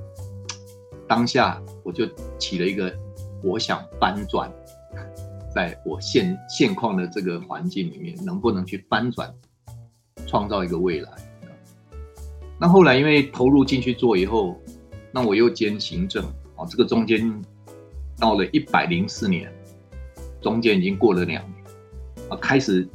[1.07, 1.61] 当下。
[1.83, 2.07] 我就
[2.39, 2.95] 起了一个，
[3.43, 4.53] 我想翻转，
[5.55, 9.33] 在我现现况的这个环境里面，能不能去翻转，
[10.27, 11.11] 创造一个未来？
[12.59, 14.57] 那后来因为投入进去做以后，
[15.13, 16.25] 那我又兼行政
[16.57, 17.43] 啊，这个中间
[18.19, 19.53] 到了一百零四年，
[20.41, 21.65] 中间已经过了两年
[22.29, 22.87] 啊，开始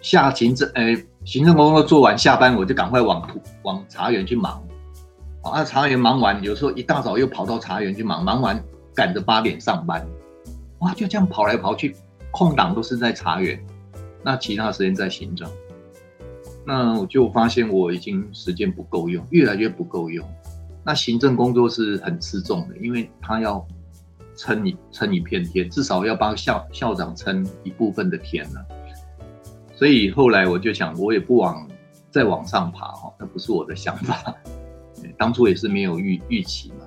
[0.00, 3.28] 下行政，哎，行政工作做完，下班我就赶快往
[3.62, 4.60] 往茶园去忙。
[5.42, 8.62] 啊，茶园忙完，有时候一大早又跑到茶园去忙，忙完
[8.94, 10.04] 赶着八点上班，
[10.80, 11.94] 哇，就这样跑来跑去，
[12.30, 13.60] 空档都是在茶园，
[14.22, 15.48] 那其他时间在行政。
[16.66, 20.26] 那我就发现我已经时间不够用，越来越不够用。
[20.84, 23.66] 那行政工作是很吃重的，因为他要
[24.36, 28.64] 撑一撑一片天，至少要帮校校长撑一部分的天了。
[29.74, 31.68] 所以后来我就想，我也不往
[32.10, 34.34] 再往上爬哈，那不是我的想法。
[35.16, 36.84] 当初也是没有预预期嘛，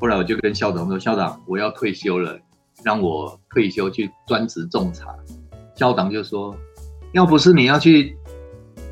[0.00, 2.38] 后来我就跟校长说：“校长，我要退休了，
[2.84, 5.14] 让我退休去专职种茶。”
[5.76, 6.56] 校长就说
[7.12, 8.16] ：“要不是你要去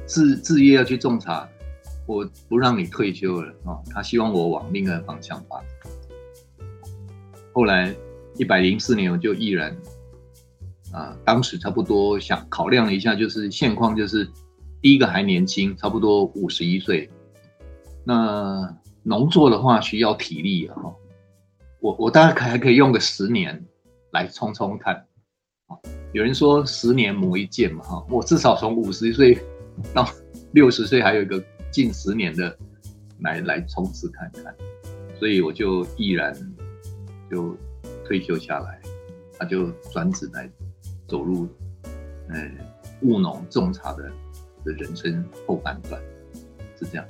[0.06, 1.46] 志志业要去种茶，
[2.06, 3.82] 我不让你退休了啊、哦。
[3.90, 5.68] 他希望我往另外方向发展。
[7.52, 7.94] 后来
[8.36, 9.76] 一百零四年我就毅然
[10.92, 14.26] 啊，当时差不多想考量了一下，就是现况就是
[14.80, 17.10] 第一个还年轻，差不多五十一岁。
[18.04, 20.76] 那农作的话需要体力啊，
[21.80, 23.62] 我我大概还可以用个十年
[24.12, 25.04] 来冲冲看。
[26.12, 29.38] 有人说十年磨一剑嘛，哈，我至少从五十岁
[29.92, 30.08] 到
[30.52, 32.56] 六十岁，还有一个近十年的
[33.20, 34.54] 来来冲刺看看，
[35.18, 36.34] 所以我就毅然
[37.30, 37.54] 就
[38.06, 38.80] 退休下来，
[39.38, 40.50] 他就转职来
[41.06, 41.46] 走入
[42.30, 42.56] 嗯
[43.02, 44.10] 务农种茶的
[44.64, 46.00] 的人生后半段，
[46.78, 47.06] 是这样。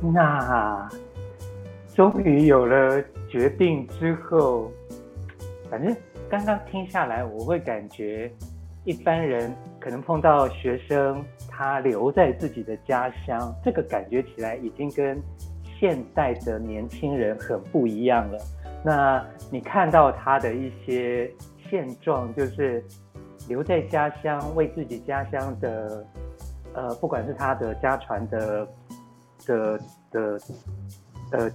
[0.00, 0.88] 那
[1.94, 4.70] 终于有了决定之后，
[5.68, 5.92] 反正。
[6.30, 8.32] 刚刚听下来，我会感觉
[8.84, 15.22] 一般人可能碰到学生，他留在自己的家乡，这个感觉起来已经跟
[15.78, 18.38] 现在的年轻人很不一样了。
[18.84, 21.30] 那你看到他的一些
[21.68, 22.82] 现状，就是
[23.48, 26.06] 留在家乡，为自己家乡的，
[26.72, 28.68] 呃，不管是他的家传的
[29.46, 30.40] 的的
[31.32, 31.50] 呃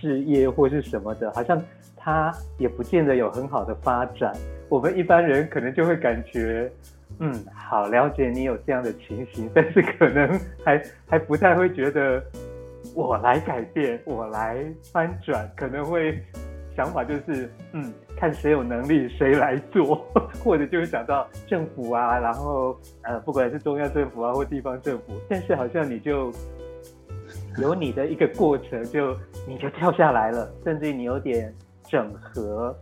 [0.00, 1.60] 事业或是什么的，好像。
[2.00, 4.32] 他也不见得有很好的发展，
[4.70, 6.70] 我们一般人可能就会感觉，
[7.18, 12.22] 嗯，好了解你有这样的情形，但是可能还还不太会觉得
[12.94, 16.18] 我来改变，我来翻转，可能会
[16.74, 19.96] 想法就是，嗯，看谁有能力谁来做，
[20.42, 26.32] 或者就会想到政府啊，然后呃，不管是中央政府啊或地方政府，但是好像你就
[27.62, 29.16] 有你的一个过程，就
[29.46, 31.54] 你就跳下来了，甚至你有点。
[31.90, 32.76] 整合，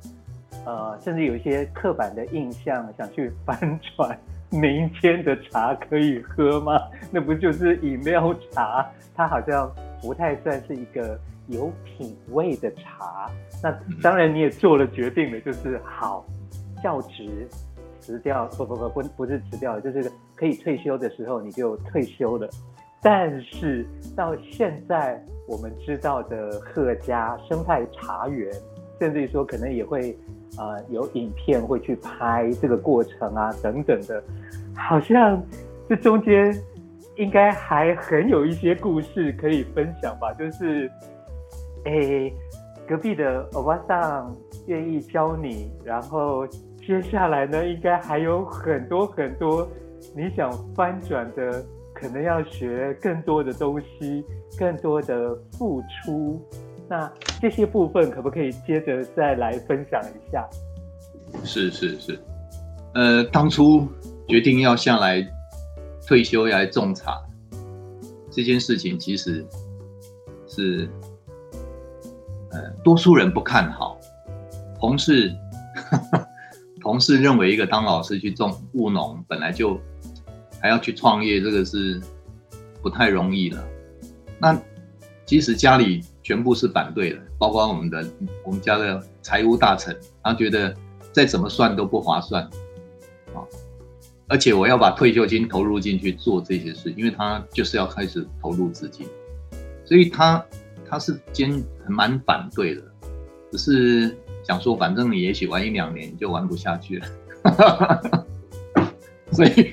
[0.64, 4.18] 呃，甚至有一些刻板的印象，想去翻转
[4.50, 6.76] 民间的茶可以喝吗？
[7.12, 8.84] 那不就是饮料茶？
[9.14, 13.30] 它好像不太算是一个有品味的茶。
[13.62, 16.26] 那当然你也做了决定了，就是好，
[16.82, 17.46] 教职
[18.00, 22.50] 辞掉，不不不不不是辞掉，就是可以退休的时候你就退休了。
[23.02, 28.50] 但是到现在我们知道的贺家生态茶园。
[28.98, 30.16] 甚至于说，可能也会，
[30.56, 34.24] 呃，有影片会去拍这个过程啊，等等的，
[34.74, 35.38] 好像
[35.86, 36.58] 这中间
[37.16, 40.32] 应该还很有一些故事可以分享吧。
[40.32, 40.90] 就是，
[41.84, 42.32] 哎，
[42.88, 44.34] 隔壁的欧巴桑
[44.66, 46.46] 愿意教你，然后
[46.78, 49.68] 接下来呢，应该还有很多很多
[50.16, 51.62] 你想翻转的，
[51.98, 54.22] 可能要学更多的东西，
[54.58, 56.40] 更多的付出。
[56.88, 60.46] 那这些部分可不可以接着再来分享一下？
[61.42, 62.18] 是是是，
[62.94, 63.88] 呃，当初
[64.28, 65.26] 决定要下来
[66.06, 67.20] 退休来种茶
[68.30, 69.44] 这件事情，其实
[70.46, 70.88] 是
[72.50, 73.98] 呃多数人不看好，
[74.78, 75.34] 同事
[76.80, 79.80] 同事认为一个当老师去种务农本来就
[80.60, 82.00] 还要去创业，这个是
[82.82, 83.64] 不太容易了。
[84.38, 84.60] 那
[85.24, 86.02] 即使家里。
[86.26, 88.04] 全部是反对的，包括我们的
[88.42, 90.74] 我们家的财务大臣，他觉得
[91.12, 92.42] 再怎么算都不划算，
[93.32, 93.46] 啊，
[94.26, 99.06] 而且我要把退休金投入进去做这些事，因为他就是要开始投入资金，
[99.84, 100.44] 所以他
[100.90, 102.82] 他是坚蛮反对的，
[103.52, 108.26] 只是想说，反正你也许玩一两年就玩不下去了，
[109.30, 109.70] 所以，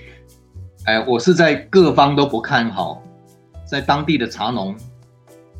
[0.85, 3.01] 哎，我是在各方都不看好，
[3.65, 4.75] 在当地的茶农。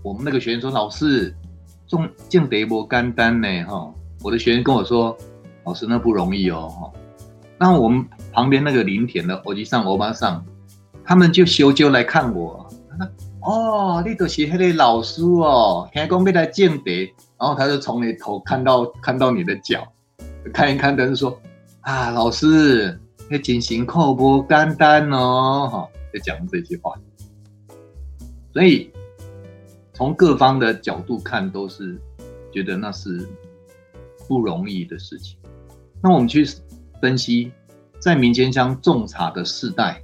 [0.02, 1.34] 我们那个学员说：“老师，
[1.88, 3.90] 种种茶不干单呢，哈！”
[4.22, 5.18] 我的学员跟我说
[5.64, 6.92] ：“老师，那不容易哦，哈！”
[7.58, 10.44] 那我们旁边那个林田的欧吉桑、欧巴上，
[11.06, 12.68] 他们就修就来看我。
[12.92, 19.88] 他说哦，你都是那个老师哦，听讲要来种茶，然后他就从你头看到看到你的脚，
[20.54, 21.40] 看一看，他就说
[21.80, 23.00] ：“啊，老师，
[23.34, 26.94] 那真辛苦不简单哦，哈！”就讲这句话，
[28.54, 28.92] 所以。
[29.96, 32.00] 从各方的角度看，都是
[32.52, 33.28] 觉得那是
[34.28, 35.38] 不容易的事情。
[36.02, 36.44] 那我们去
[37.00, 37.52] 分析，
[38.00, 40.02] 在民间乡种茶的世代，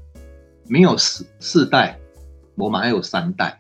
[0.67, 1.99] 没有四四代，
[2.55, 3.59] 我们还有三代，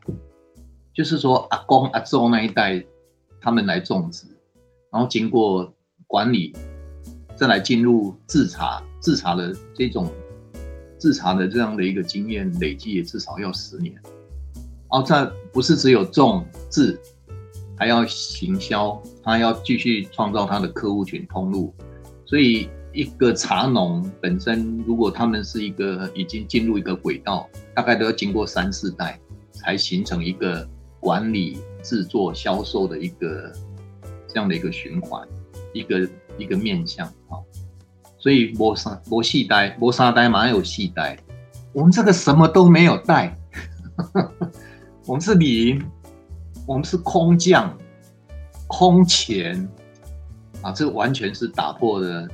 [0.93, 2.85] 就是说阿公阿祖那一代，
[3.41, 4.27] 他们来种植，
[4.91, 5.73] 然后经过
[6.05, 6.55] 管理，
[7.35, 10.11] 再来进入制茶，制茶的这种
[10.97, 13.95] 制茶的这样的一个经验累积，也至少要十年。
[14.89, 16.99] 哦，这不是只有种植，
[17.77, 21.73] 还要行销，他要继续创造他的客户群通路，
[22.25, 29.19] 所以一个茶农本身，如果他们是一个已经进入一个轨道，大概都要经过三四代，
[29.51, 30.67] 才形成一个
[30.99, 33.53] 管理、制作、销售的一个
[34.27, 35.25] 这样的一个循环，
[35.71, 37.37] 一个一个面向啊。
[38.19, 41.17] 所以磨砂磨细带磨砂带嘛有细带，
[41.73, 43.35] 我们这个什么都没有带，
[45.07, 45.81] 我们是零，
[46.67, 47.75] 我们是空降、
[48.67, 49.67] 空前
[50.61, 52.27] 啊，这完全是打破了。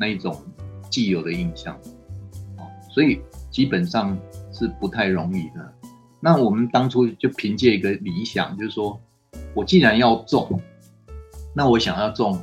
[0.00, 0.40] 那一种
[0.90, 1.76] 既有的印象，
[2.94, 4.16] 所以基本上
[4.52, 5.72] 是不太容易的。
[6.20, 9.00] 那我们当初就凭借一个理想，就是说
[9.54, 10.60] 我既然要种，
[11.52, 12.40] 那我想要种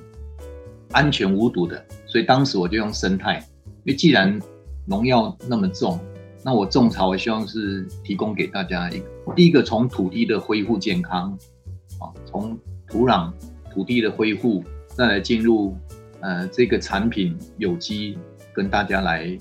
[0.91, 1.85] 安全无毒的，
[2.15, 3.45] 所以当时我就用生态。
[3.83, 4.41] 因为既然
[4.85, 5.99] 农药那么重，
[6.45, 11.37] 那我种茶，我希望是提供给大家一个第一个从土地的恢复健康，
[11.99, 13.33] 啊，从土壤
[13.69, 15.75] 土地的恢复，再来进入。
[16.21, 18.17] 呃，这个产品有机，
[18.53, 19.37] 跟大家来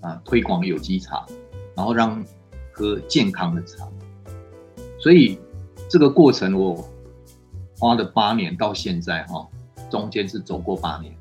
[0.00, 1.24] 啊、推广有机茶，
[1.76, 2.20] 然后让
[2.72, 3.88] 喝健康的茶。
[4.98, 5.38] 所以
[5.88, 6.84] 这个过程我
[7.78, 9.48] 花了八年到现在哈、哦，
[9.88, 11.14] 中间是走过八年。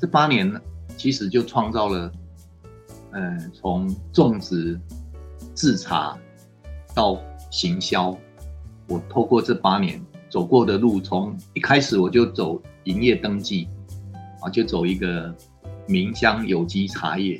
[0.00, 0.60] 这八年呢，
[0.96, 2.12] 其实就创造了，
[3.12, 4.78] 呃，从种植、
[5.54, 6.18] 制茶
[6.94, 7.18] 到
[7.50, 8.16] 行销，
[8.88, 13.68] 我透过这八年走过的路，从一开始我就走营业登记。
[14.40, 15.34] 啊，就走一个
[15.86, 17.38] 名香有机茶叶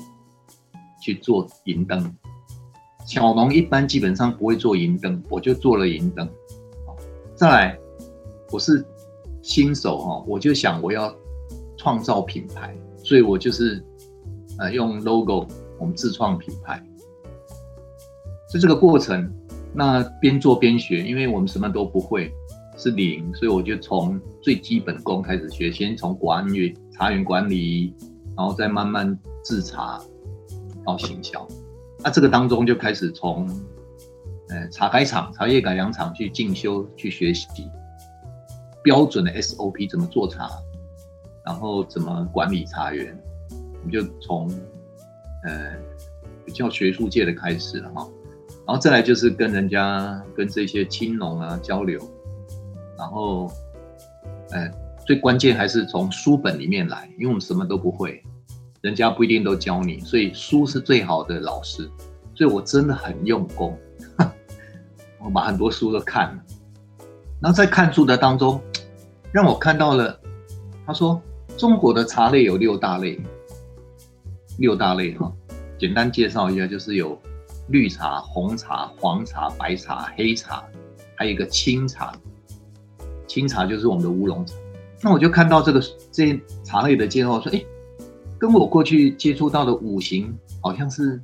[1.03, 2.17] 去做银灯。
[3.05, 6.27] 小农一般基本上不会做银灯，我就做了银灯。
[7.35, 7.79] 再来，
[8.51, 8.83] 我是
[9.43, 11.15] 新手哈，我就想我要
[11.85, 13.85] 创造品牌，所以我就是
[14.59, 15.47] 呃用 logo，
[15.79, 16.83] 我们自创品牌。
[18.51, 19.31] 是这个过程，
[19.75, 22.33] 那边做边学，因为我们什么都不会。
[22.79, 27.95] 是零，所以我就从最基本功开始学，先从管理茶园管理，
[28.35, 30.01] 然后再慢慢制茶
[30.87, 31.47] 到行销。
[31.99, 33.47] 那这个当中就开始从
[34.49, 37.47] 呃茶改厂、茶叶改良厂去进修去学习
[38.83, 40.49] 标准的 SOP 怎么做茶，
[41.45, 43.17] 然后怎么管理茶园，
[43.51, 44.49] 我们就从
[45.45, 45.73] 呃
[46.45, 48.09] 比较学术界的开始了哈。
[48.67, 52.01] 然后再来就是跟人家跟这些青农啊交流。
[52.97, 53.51] 然后，
[54.51, 54.71] 呃，
[55.05, 58.23] 最关键还是从书本里面来，因为我们什么都不会，
[58.81, 61.91] 人家不一定都教你，所以书是最好的老师。
[62.37, 63.79] 所以我真的很用功，
[65.21, 66.43] 我把很多书都看了。
[67.41, 68.61] 然后在看书的当中，
[69.31, 70.19] 让我看到了，
[70.87, 71.21] 他说
[71.57, 73.19] 中国的茶类有六大类，
[74.59, 75.33] 六大类哈，
[75.79, 77.17] 简单介绍一下，就是有
[77.69, 80.65] 绿茶、红茶、黄茶、白茶、黑茶，
[81.15, 82.13] 还有一个青茶。
[83.27, 84.55] 青茶就是我们的乌龙茶，
[85.01, 87.65] 那我就看到这个这些茶类的介绍说，哎，
[88.39, 91.21] 跟我过去接触到的五行好像是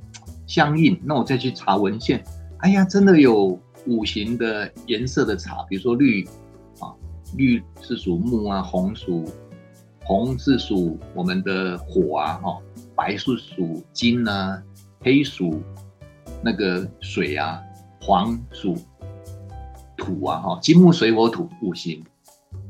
[0.47, 0.99] 相应。
[1.03, 2.23] 那我再去查文献，
[2.59, 6.25] 哎呀，真的有五行的颜色的茶，比如说绿
[6.79, 6.91] 啊，
[7.35, 9.29] 绿是属木啊，红属
[10.03, 12.57] 红是属我们的火啊，哈，
[12.95, 14.61] 白是属金啊，
[15.01, 15.61] 黑属
[16.43, 17.61] 那个水啊，
[18.01, 18.77] 黄属。
[19.97, 22.03] 土啊，哈，金木水火土五行，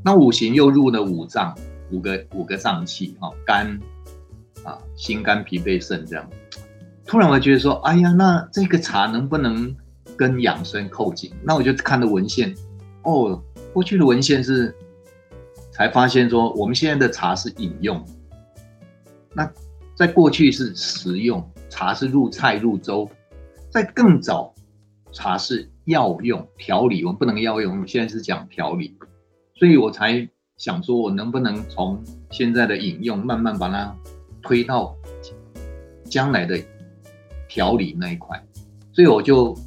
[0.03, 1.57] 那五行又入了五脏，
[1.89, 3.79] 五个五个脏器，哈，肝
[4.65, 6.29] 啊，心肝脾肺肾这样。
[7.05, 9.73] 突然我觉得说，哎呀，那这个茶能不能
[10.17, 11.31] 跟养生扣紧？
[11.41, 12.53] 那我就看了文献，
[13.03, 13.41] 哦，
[13.71, 14.75] 过去的文献是
[15.81, 18.03] 才发现说，我们现在的茶是饮用，
[19.33, 19.51] 那
[19.95, 23.09] 在过去是食用，茶是入菜入粥，
[23.69, 24.53] 在更早
[25.11, 25.69] 茶是。
[25.85, 28.95] 药用调理，我们不能药用，现在是讲调理，
[29.55, 33.97] 所以我才想说，我能不能从现在的饮用慢慢把它
[34.43, 34.95] 推到
[36.05, 36.61] 将来的
[37.49, 38.41] 调理那一块，
[38.93, 39.57] 所以我就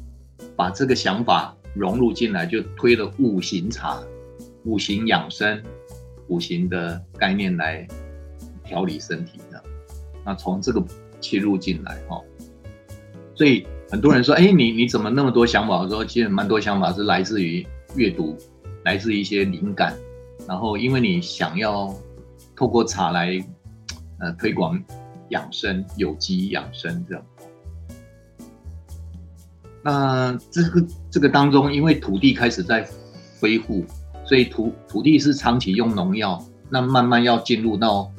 [0.55, 4.01] 把这个想法融入进来，就推了五行茶、
[4.63, 5.61] 五行养生、
[6.27, 7.87] 五行的概念来
[8.63, 9.63] 调理身体的，
[10.25, 10.83] 那从这个
[11.21, 12.21] 切入进来哈，
[13.35, 13.65] 所以。
[13.87, 17.65] 很多人说：“哎，你你怎么那么多想法？”我说：“其实蛮多想法是来自于
[17.95, 18.35] 阅读，
[18.83, 19.95] 来自一些灵感。
[20.47, 21.95] 然后，因为你想要
[22.55, 23.39] 透过茶来
[24.19, 24.83] 呃推广
[25.29, 27.23] 养生、有机养生这样。
[29.83, 32.89] 那这个这个当中，因为土地开始在
[33.39, 33.85] 恢复，
[34.25, 38.11] 所以土土地是长期用农药，那慢慢要进入到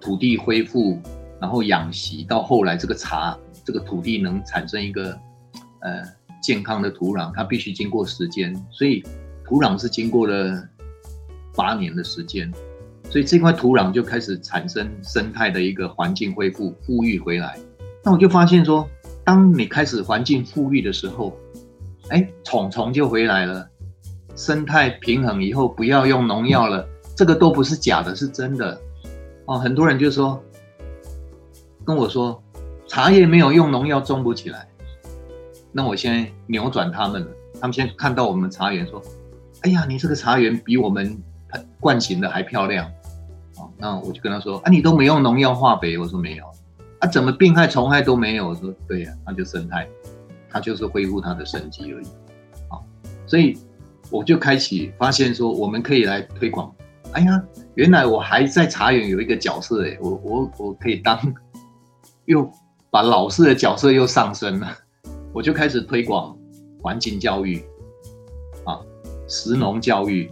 [0.00, 1.00] 土地恢复，
[1.40, 5.12] 然后养息，到后来这个茶。”这个土地能产生一个
[5.80, 6.02] 呃
[6.42, 9.04] 健康的土壤，它必须经过时间，所以
[9.44, 10.66] 土壤是经过了
[11.54, 12.50] 八年的时间，
[13.10, 17.56] 所以这块土壤就开始产生生态的一个环境恢复富裕回来。
[18.02, 18.88] 那我就发现说，
[19.24, 21.36] 当你开始环境富裕的时候，
[22.08, 23.69] 哎，虫虫就回来了，
[24.40, 28.80] 生态平衡以后不要用农药了，这个都不是假的，是真的。
[29.44, 30.42] 哦，很多人就说
[31.84, 32.42] 跟我说，
[32.88, 34.66] 茶叶没有用农药种不起来。
[35.72, 37.28] 那我先扭转他们了，
[37.60, 39.02] 他们先看到我们茶园说，
[39.60, 41.22] 哎呀，你这个茶园比我们
[41.78, 42.90] 灌行的还漂亮。
[43.58, 46.46] 哦那我就跟他说啊，你都没用农药化肥，我说没有，
[47.00, 48.48] 啊，怎么病害虫害都没有？
[48.48, 49.86] 我说对呀，那就生态，
[50.48, 52.06] 它就是恢复它的生机而已，
[52.68, 52.82] 好，
[53.26, 53.58] 所以
[54.10, 56.74] 我就开启发现说，我们可以来推广。
[57.12, 57.42] 哎呀，
[57.74, 61.18] 原来我还在茶园有一个角色哎，我我我可以当，
[62.24, 62.48] 又
[62.90, 64.76] 把老师的角色又上升了，
[65.34, 66.36] 我就开始推广
[66.82, 67.64] 环境教育，
[68.64, 68.80] 啊，
[69.28, 70.30] 食农教育。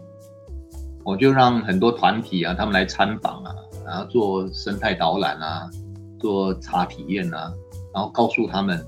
[1.05, 3.55] 我就让很多团体啊，他们来参访啊，
[3.87, 5.71] 然后做生态导览啊，
[6.21, 7.51] 做茶体验啊，
[7.95, 8.85] 然后告诉他们，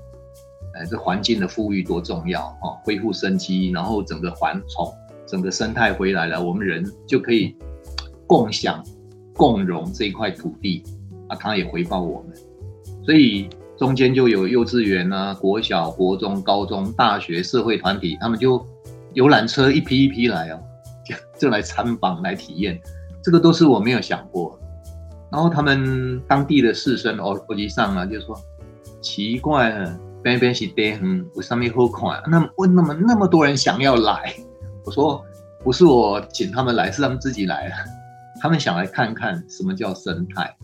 [0.73, 4.93] 哎，这环境的富裕多重要哦，恢复生机，然后整个环从
[5.25, 7.55] 整个生态回来了，我们人就可以
[8.27, 8.83] 共享、
[9.33, 10.83] 共荣这一块土地
[11.27, 12.35] 啊，他也回报我们，
[13.05, 18.65] 所以中间就有幼稚园啊、国小、国中、高中、大学、社会团体，他们就
[19.13, 20.59] 游览车一批一批来哦。
[21.37, 22.79] 就来参访来体验，
[23.21, 24.57] 这个都是我没有想过。
[25.31, 28.39] 然后他们当地的士绅哦，国际上啊，就说
[29.01, 32.23] 奇怪了，边边是地横，为什么好看？
[32.29, 34.33] 那为什么那么多人想要来？
[34.85, 35.23] 我说
[35.63, 37.75] 不是我请他们来，是他们自己来了。
[38.41, 40.55] 他们想来看看什么叫生态，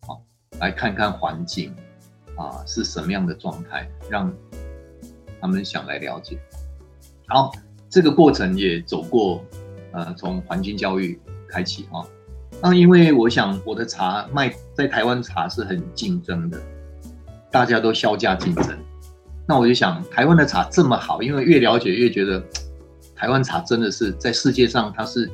[0.00, 0.16] 啊，
[0.60, 1.74] 来看看环境
[2.36, 4.32] 啊是什么样的状态，让
[5.40, 6.38] 他们想来了解。
[7.26, 7.52] 好。
[7.90, 9.42] 这个过程也走过，
[9.92, 11.18] 呃，从环境教育
[11.48, 12.06] 开启哈。
[12.62, 16.60] 那因为我想我的茶卖在台湾茶是很竞争的，
[17.50, 18.66] 大家都削价竞争。
[19.46, 22.42] 那我就想台湾的茶这么好，因为越了解越觉得
[23.14, 25.30] 台湾茶真的是在世界上它是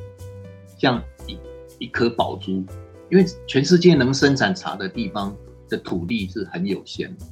[0.77, 1.37] 像一
[1.79, 2.63] 一颗宝珠，
[3.09, 5.35] 因为全世界能生产茶的地方
[5.69, 7.25] 的土地是很有限的。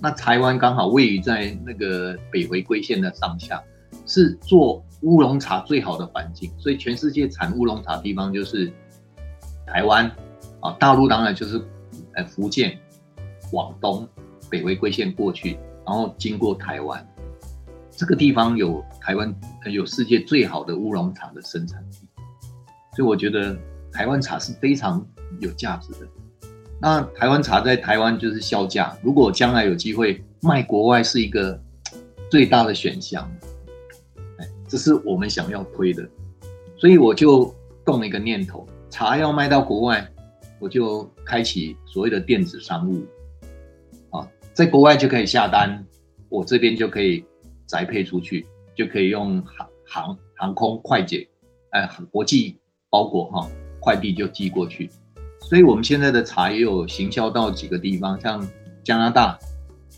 [0.00, 3.62] 那台湾刚好位于在那个北回归线的上下。
[4.06, 8.70] 是做乌龙茶最好的环境，所以全世界产乌龙茶地方就是
[9.66, 10.10] 台湾
[10.60, 11.60] 啊，大陆当然就是
[12.14, 12.78] 呃福建、
[13.50, 14.08] 广东
[14.50, 17.06] 北回归线过去，然后经过台湾，
[17.90, 19.34] 这个地方有台湾
[19.70, 21.98] 有世界最好的乌龙茶的生产地，
[22.96, 23.56] 所以我觉得
[23.92, 25.04] 台湾茶是非常
[25.40, 26.08] 有价值的。
[26.80, 31.60] 那台湾茶在台湾就是销价，如果将来有机会卖国外，是一个
[32.30, 33.28] 最大的选项。
[34.38, 36.08] 哎这是我们想要推的，
[36.76, 37.52] 所以我就
[37.84, 40.08] 动了一个念头：茶要卖到国外，
[40.60, 43.04] 我就开启所谓的电子商务，
[44.58, 45.86] 在国外就可以下单，
[46.28, 47.24] 我这边就可以
[47.64, 48.44] 宅配出去，
[48.74, 51.28] 就可以用航航航空快捷，
[51.70, 52.58] 哎，国际
[52.90, 53.48] 包裹哈，
[53.78, 54.90] 快递就寄过去。
[55.42, 58.44] 所以我们现在的茶也有行销到几个地方，像
[58.82, 59.38] 加拿大，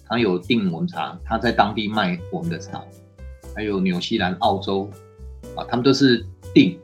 [0.07, 2.85] 他有订我们茶，他在当地卖我们的茶。
[3.57, 4.91] 还有纽西兰、澳洲，
[5.57, 6.79] 啊，他们都是订，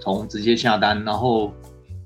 [0.00, 1.54] 从直接下单，然后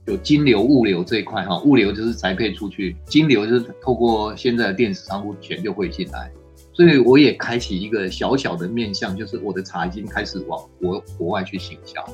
[0.06, 6.30] 有金流、物流这一块哈，物流就是宅配出去，金流就是透过现在的电子商务钱就会进来，
[6.72, 12.04] 所以我也开启一个小小的面向，就是我的茶已经开始往国国外去行销，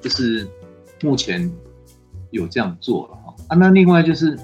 [0.00, 0.46] 就是
[1.02, 1.50] 目前
[2.30, 3.34] 有这样做了哈。
[3.48, 4.38] 啊，那另外就是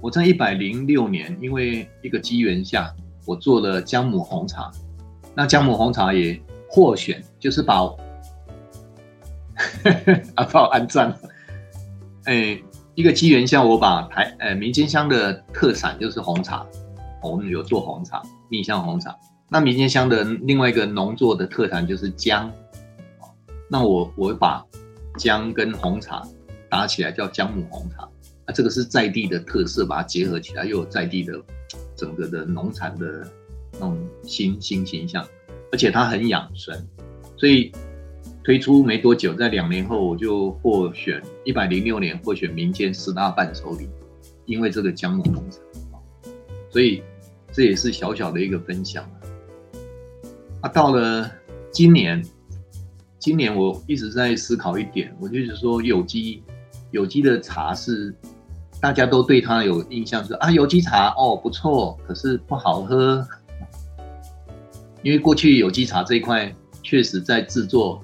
[0.00, 2.92] 我在一百零六年，因为一个机缘下，
[3.24, 4.70] 我做了姜母红茶。
[5.36, 7.76] 那姜母红茶也获选，就是把
[10.34, 11.16] 阿炮安赞，
[12.24, 12.62] 哎，
[12.94, 16.66] 一个机缘下，我把台呃民间乡的特产就是红茶，
[17.22, 19.16] 我们有做红茶，蜜香红茶。
[19.48, 22.50] 那民间乡的另外一个农作的特产就是姜，
[23.68, 24.64] 那我我把
[25.16, 26.22] 姜跟红茶
[26.68, 28.08] 打起来叫姜母红茶，
[28.46, 31.34] 那这个是在地的特色，把它结合起来，又有在地的
[31.96, 33.26] 整个的农产的。
[33.74, 35.24] 那种新新形象，
[35.72, 36.76] 而且它很养生，
[37.38, 37.72] 所以
[38.42, 43.88] 推出没多久，在两年后我就获选一百零六年获选民间十大伴手礼，
[44.46, 45.58] 因为这个姜母红茶，
[46.70, 47.02] 所以
[47.52, 49.04] 这也是小小的一个分享
[50.62, 50.68] 啊。
[50.68, 51.30] 到了
[51.70, 52.24] 今年，
[53.18, 56.42] 今年我一直在思考一点，我就是说有机
[56.92, 58.14] 有机的茶是
[58.80, 63.26] 大家都对它有印象，是啊有机茶哦不错，可是不好喝。
[65.04, 68.02] 因为过去有机茶这一块确实在制作，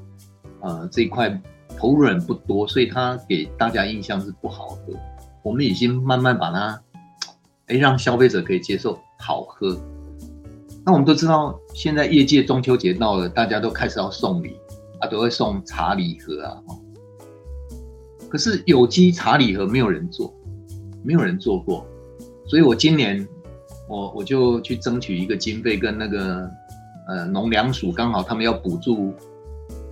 [0.67, 1.41] 呃，这一块
[1.79, 4.93] 投入人不多，所以它给大家印象是不好喝。
[5.45, 6.83] 我们已经慢慢把它，
[7.69, 9.81] 哎，让消费者可以接受好喝。
[10.85, 14.57] 那我们都知道，现在业界中秋节到了，大家都开始要送礼
[14.99, 16.59] 啊，都会送茶礼盒啊。
[18.29, 20.35] 可是有机茶礼盒没有人做，
[21.05, 21.87] 没有人做过，
[22.49, 23.25] 所以我今年
[23.89, 26.51] 我我就去争取一个经费，跟那个
[27.09, 29.14] 呃农粮署刚好他们要补助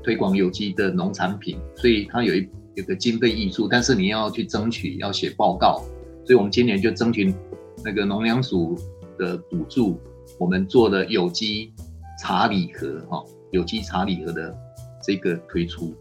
[0.04, 5.82] 推广有机的农产品，所以它有一有个经费挹注，但是你要去争取，要写报告，
[6.24, 7.34] 所以我们今年就争取
[7.82, 8.78] 那个农粮署
[9.18, 9.98] 的补助，
[10.38, 11.72] 我们做的有机
[12.20, 14.54] 茶礼盒哈，有机茶礼盒的
[15.02, 15.94] 这个推出，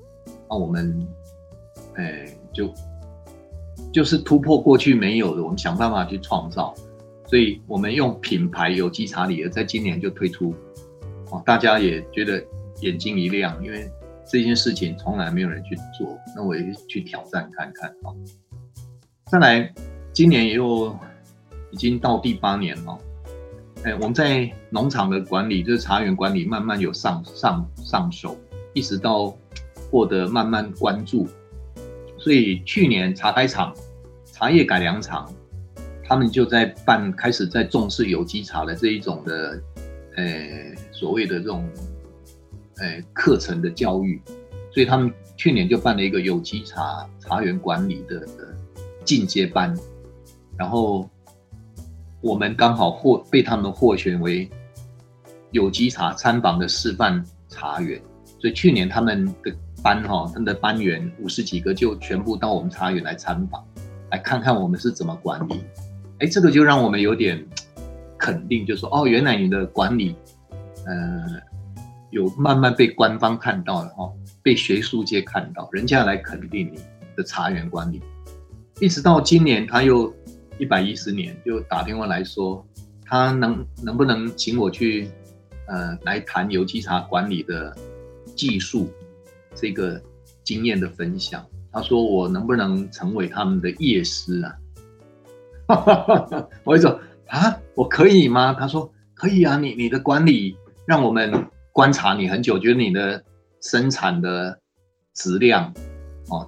[0.50, 1.08] 那我们。
[1.96, 2.74] 哎，就
[3.92, 6.74] 就是突破过去没有的，我们想办法去创造，
[7.28, 10.56] 所以我们用品牌有机茶礼盒，在今年就推出，
[11.30, 12.44] 哦，大家也觉得
[12.84, 13.90] 眼睛一亮，因为
[14.26, 18.12] 这件事情从来没有人去做，那我也去挑战看看啊。
[19.32, 19.74] 再来，
[20.12, 20.94] 今年又
[21.72, 23.00] 已经到第八年了，
[23.84, 28.38] 哎，我们在农场的管理，就是茶园管理，慢慢有上上上手，
[28.74, 29.34] 一直到
[29.90, 31.28] 获得慢慢关注。
[32.18, 33.74] 所以去年茶改厂、
[34.26, 35.34] 茶叶改良厂，
[36.04, 39.62] 他们就在办，开始在重视有机茶的这一种的，
[40.16, 41.68] 呃，所谓的这种，
[42.78, 44.22] 呃，课程的教育。
[44.72, 48.28] 所以他们去年就办了一个有机茶茶园管理的
[49.06, 49.78] 进阶班，
[50.58, 51.10] 然后
[52.22, 54.50] 我们刚好获被他们获选为
[55.52, 58.02] 有机茶参访的示范茶园，
[58.40, 59.54] 所以去年他们的。
[59.84, 63.62] 班哈，他们的班员五十几个就全部到我们茶园来参访，
[64.12, 65.62] 来看看我们是怎么管理。
[66.20, 67.46] 哎，这个就让我们有点
[68.18, 70.16] 肯定，就说哦，原来你的管理，
[70.86, 71.26] 呃，
[72.14, 74.08] 有慢慢被官方看到了哈，
[74.44, 76.80] 被学术界看到，人家来肯定你
[77.18, 78.00] 的茶园管理。
[78.80, 80.14] 一直到今年，他又
[80.60, 82.64] 一百一十年就打电话来说，
[83.04, 85.10] 他能能不能请我去，
[85.68, 87.76] 呃，来谈有机茶管理的
[88.36, 88.92] 技术。
[89.56, 90.00] 这个
[90.44, 94.54] 经验的分享，他说我能不能成为他们的业师啊？
[96.64, 98.54] 我就说啊，我可以吗？
[98.54, 100.56] 他说可以啊，你你的管理
[100.86, 101.32] 让我们
[101.74, 103.22] 观察你很久，觉得你的
[103.60, 104.60] 生产的
[105.16, 105.74] 质量
[106.30, 106.48] 哦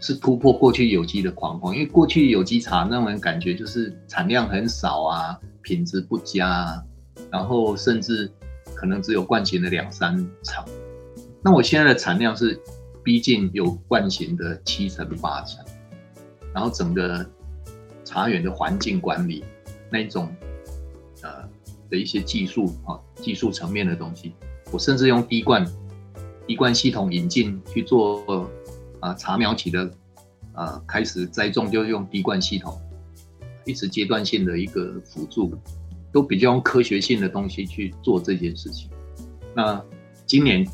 [0.00, 6.82] 是突破过去有机的框框，因为过去有机茶让人感觉就是产量很少啊，品质不佳啊，
[7.30, 8.32] 然后甚至
[8.74, 10.64] 可能只有惯行的两三成。
[11.42, 12.58] 那我现在的产量是
[13.02, 15.62] 逼近有惯行的七成八成，
[16.54, 17.24] 然后整个
[18.02, 19.44] 茶园的环境管理
[19.90, 20.34] 那种
[21.20, 21.46] 呃
[21.90, 24.32] 的一些技术啊，技术层面的东西，
[24.74, 25.64] 我甚至用滴灌
[26.46, 28.50] 滴灌系统引进去做
[29.00, 29.90] 啊茶苗期的
[30.52, 32.78] 啊开始栽种就用滴灌系统，
[33.64, 35.56] 一直阶段性的一个辅助，
[36.12, 38.90] 都比较用科学性的东西去做这件事情。
[39.54, 39.82] 那
[40.26, 40.66] 今年。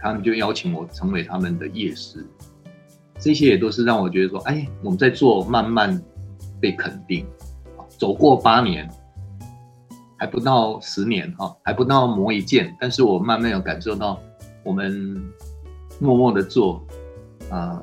[0.00, 2.24] 他们就邀请我成为他们的业师，
[3.18, 6.00] 这些也都是让我觉得说，哎，我们在做，慢慢
[6.60, 7.26] 被肯定，
[7.88, 8.88] 走过八年，
[10.18, 14.20] 还不到十年哈，还不到磨一剑，但是我慢慢有感受到，
[14.62, 15.16] 我们
[16.00, 16.84] 默默的做，
[17.48, 17.82] 啊，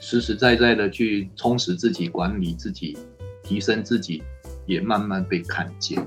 [0.00, 2.98] 实实在在的去充实自己，管理自己，
[3.42, 4.22] 提升自己，
[4.66, 6.04] 也慢慢被看见。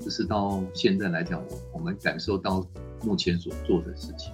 [0.00, 2.64] 就是到现在来讲，我我们感受到。
[3.04, 4.32] 目前所做的事情，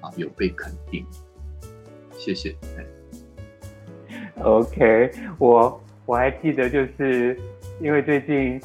[0.00, 1.06] 啊，有被肯定，
[2.18, 2.56] 谢谢。
[4.42, 7.38] OK，我我还记得，就是
[7.80, 8.60] 因为最近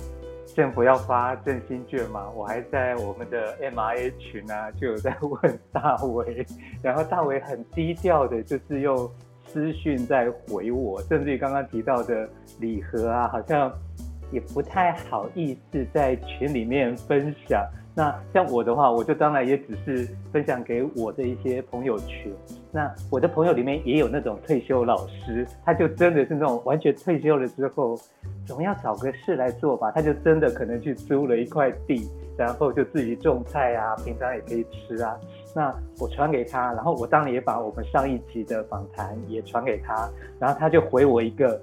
[0.55, 6.45] 政府要发振兴券嘛，我还在我们的 MIA 群啊，就有在问大伟，
[6.81, 9.09] 然后大伟很低调的，就是用
[9.45, 12.29] 私讯在回我，甚至于刚刚提到的
[12.59, 13.69] 礼盒啊，好像
[14.31, 17.67] 也不太好意思在群里面分享。
[17.93, 22.31] 那像我的话，我就当然也只是分享给我的一些朋友圈。
[22.75, 27.97] 那我的朋友里面也有那种退休老师，他就真的是那种完全退休了之后，
[28.45, 29.89] 总要找个事来做吧。
[29.91, 32.05] 他就真的可能去租了一块地，
[32.37, 35.17] 然后就自己种菜啊，平常也可以吃啊。
[35.55, 41.57] 那我传给他，然后我当然也把我们上一集的访谈也传给他，然后他就回我一个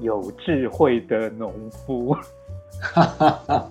[0.00, 2.12] 有智慧的农夫。
[2.82, 3.70] 哈哈哈。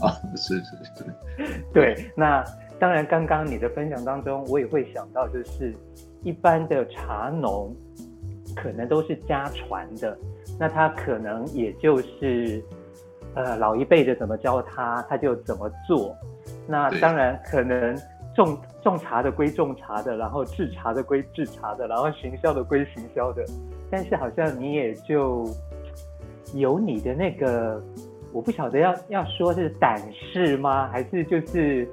[0.00, 2.10] 啊，是是是，对。
[2.16, 2.42] 那
[2.78, 5.72] 当然，刚刚你的分享当中，我也会想到，就是
[6.24, 7.72] 一般的茶农
[8.56, 10.16] 可能都是家传的，
[10.58, 12.64] 那他可能也就是
[13.34, 16.16] 呃老一辈的怎么教他，他就怎么做。
[16.66, 17.94] 那当然可能
[18.34, 23.44] 种种茶的归种茶的，然后制茶的归制茶的，然后行销的归行销的。
[23.90, 25.44] 但是好像你也就
[26.54, 27.82] 有你的那个，
[28.32, 30.88] 我不晓得要要说是胆识吗？
[30.88, 31.86] 还是就是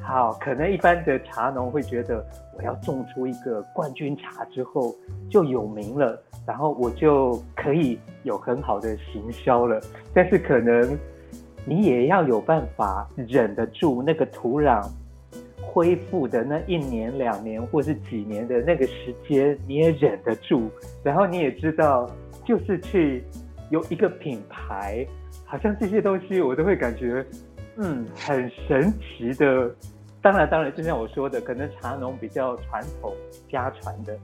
[0.00, 0.32] 好？
[0.40, 2.24] 可能一般的茶农会觉得，
[2.60, 4.94] 我要种出一个冠军茶之后
[5.30, 9.80] 就有名了，然后我就可以有很好的行销了。
[10.12, 10.98] 但是可能
[11.64, 14.86] 你也要有办法忍得住那个土壤。
[15.72, 20.68] 恢复的那一年、两年，或是几年的那个时间，你也忍得住。
[21.04, 22.10] 然后你也知道，
[22.44, 23.22] 就是去
[23.70, 25.06] 有一个品牌，
[25.44, 27.24] 好像这些东西我都会感觉，
[27.76, 29.72] 嗯，很神奇的。
[30.22, 33.14] 当然，当然，就像我说的，可能茶农比较传统、
[33.48, 34.16] 家传的，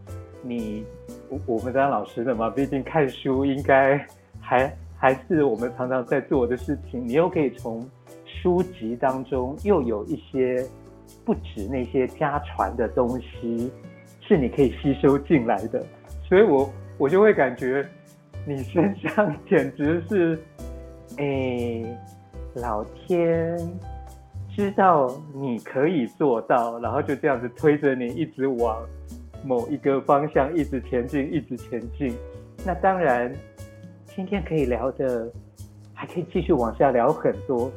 [0.42, 0.84] 你
[1.28, 4.06] 我我们当老师的嘛，毕竟看书应该
[4.40, 7.06] 还 还是我们常常在做的事情。
[7.06, 7.88] 你又可以从
[8.24, 10.66] 书籍当中又有一些。
[11.24, 13.70] 不止那些家传的东西
[14.20, 15.84] 是你可以吸收进来的，
[16.28, 16.68] 所以我
[16.98, 17.84] 我就会感觉
[18.44, 20.38] 你身上简直是，
[21.18, 21.84] 哎，
[22.54, 23.56] 老天
[24.56, 28.82] 知道你可以做到，然后就这样子推着你一直往
[29.44, 32.16] 某一个方向一直前进，一直前进。
[32.64, 33.30] 那当然，
[34.06, 35.30] 今天可以聊的
[35.92, 37.70] 还可以继续往下聊很多。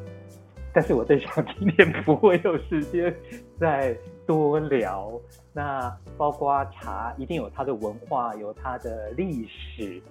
[0.73, 3.13] 但是我在想，今天不会有时间
[3.59, 3.93] 再
[4.25, 5.11] 多聊。
[5.51, 10.01] 那包括茶，一定有它的文化，有它的历史。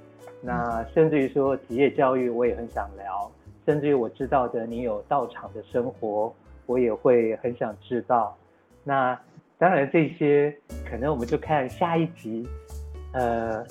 [0.43, 3.33] 那甚至于说职业教育，我也很想聊。
[3.65, 6.31] 甚至于我知道的，你有道场的生活，
[6.69, 8.37] 我也会很想知道。
[8.85, 9.19] 那
[9.57, 10.55] 当然，这些
[10.89, 12.47] 可能我们就看下一集。
[13.15, 13.65] 呃，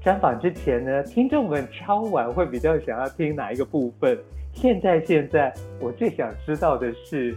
[0.00, 4.16] 专访之前呢，听众们敲完会比较想要听哪一个部分？
[4.52, 7.36] 现在，现在我最想知道的是，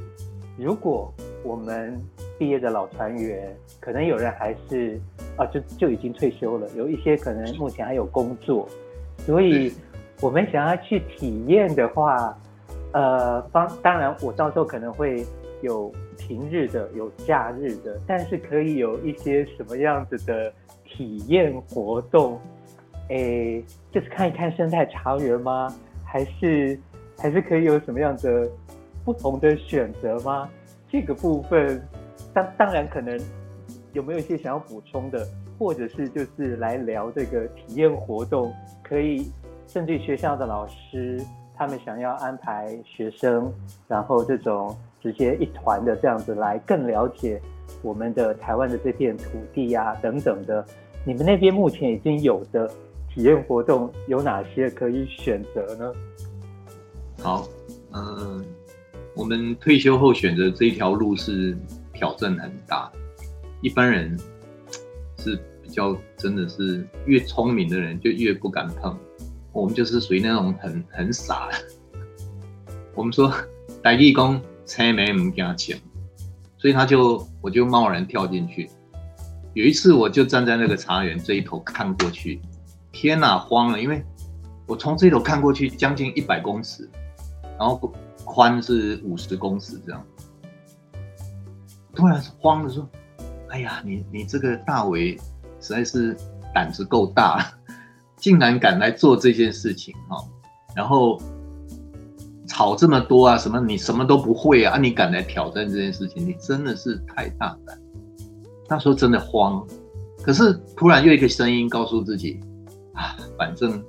[0.55, 1.11] 如果
[1.43, 1.99] 我们
[2.37, 4.99] 毕业的老团员，可能有人还是
[5.35, 8.69] 啊，就就已经退休了，有一些可能目前还有工作，
[9.17, 9.73] 所以
[10.21, 12.37] 我们想要去体验的话，
[12.97, 15.23] 呃，当当然我到时候可能会
[15.61, 20.51] 有平日的，有假日的，但是可以有一些什么样子的
[20.83, 22.39] 体验活动？
[23.09, 25.71] 诶，就是看一看生态茶园吗？
[26.03, 26.79] 还是？
[27.19, 28.49] 还是可以有什么样的
[29.05, 30.49] 不同的选择吗？
[30.89, 31.79] 这个部分，
[32.33, 33.19] 当当然可能
[33.93, 35.23] 有没有一些想要补充的，
[35.59, 38.51] 或者是就是来聊这个体验活动，
[38.83, 39.31] 可以
[39.67, 41.19] 甚至学校的老师
[41.57, 43.51] 他们想要安排学生，
[43.87, 47.41] 然后这种直接一团的这样子来更了解
[47.81, 50.63] 我们的台湾的这片土地呀、啊、等等的，
[51.03, 52.69] 你们那边目前已经有的
[53.09, 55.91] 体验活动有哪些可以选择呢？
[57.19, 57.47] 好，
[57.93, 58.45] 嗯、
[59.15, 61.57] 我们退休后选择这一条路是
[61.91, 62.91] 挑战很大，
[63.61, 64.15] 一般人
[65.17, 68.95] 是比较真的是越聪明的人就越不敢碰，
[69.57, 71.57] 我们就是属于那种很很傻的。
[72.93, 73.33] 我们说
[73.83, 75.81] 台语讲青梅唔惊钱，
[76.59, 78.69] 所以他就我就贸然跳进去。
[79.55, 82.39] 有一次我就站在那个茶园这一头看过去，
[82.91, 84.03] 天哪，慌了，因为
[84.67, 86.87] 我从这头看过去将近一百公尺。
[87.57, 87.91] 然后
[88.23, 90.05] 宽是五十公尺这样，
[91.95, 92.87] 突然慌了说
[93.49, 95.17] ：“哎呀，你你这个大伟
[95.59, 96.15] 实在是
[96.53, 97.43] 胆子够大，
[98.17, 100.17] 竟然敢来做这件事情哈！
[100.75, 101.19] 然后
[102.47, 107.79] 草这么多啊，什么你什么都不会啊，你敢来挑战这件事情，你真的是太大胆。”
[108.67, 109.65] 那时候真的慌，
[110.21, 112.39] 可是突然又一个声音告诉自己
[112.93, 113.81] ：“啊，反正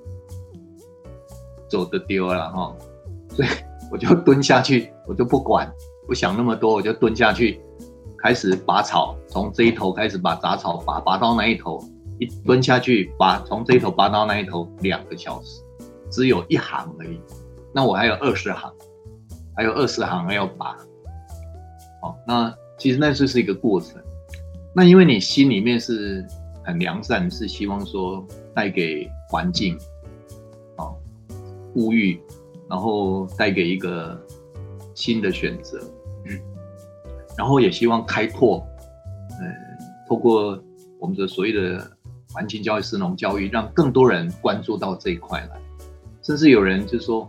[1.69, 2.77] 走得丢了哈。”
[3.35, 3.49] 所以
[3.91, 5.71] 我就蹲下去，我就不管，
[6.07, 7.61] 不想那么多，我就蹲下去，
[8.19, 11.83] 开始拔草，从这一头开始把杂草拔，拔到那一头，
[12.19, 15.63] 一蹲下去拔，从这一头拔到那一头，两个小时，
[16.11, 17.21] 只有一行而已。
[17.75, 18.73] 那我还有二十行，
[19.57, 20.77] 还有二十行还要拔。
[22.03, 24.03] 哦，那其实那就是一个过程。
[24.75, 26.27] 那因为你心里面是
[26.65, 29.79] 很良善，是希望说带给环境，
[30.77, 30.97] 哦，
[31.75, 32.21] 物欲。
[32.71, 34.15] 然后带给一个
[34.95, 35.81] 新的选择，
[36.27, 36.39] 嗯，
[37.35, 38.63] 然后也希望开拓，
[39.41, 39.55] 嗯，
[40.07, 40.63] 透过
[40.99, 41.91] 我们的所谓的
[42.33, 45.61] 环境教育、食农教育，让更多人关注到这一块来。
[46.23, 47.27] 甚至有人就说：“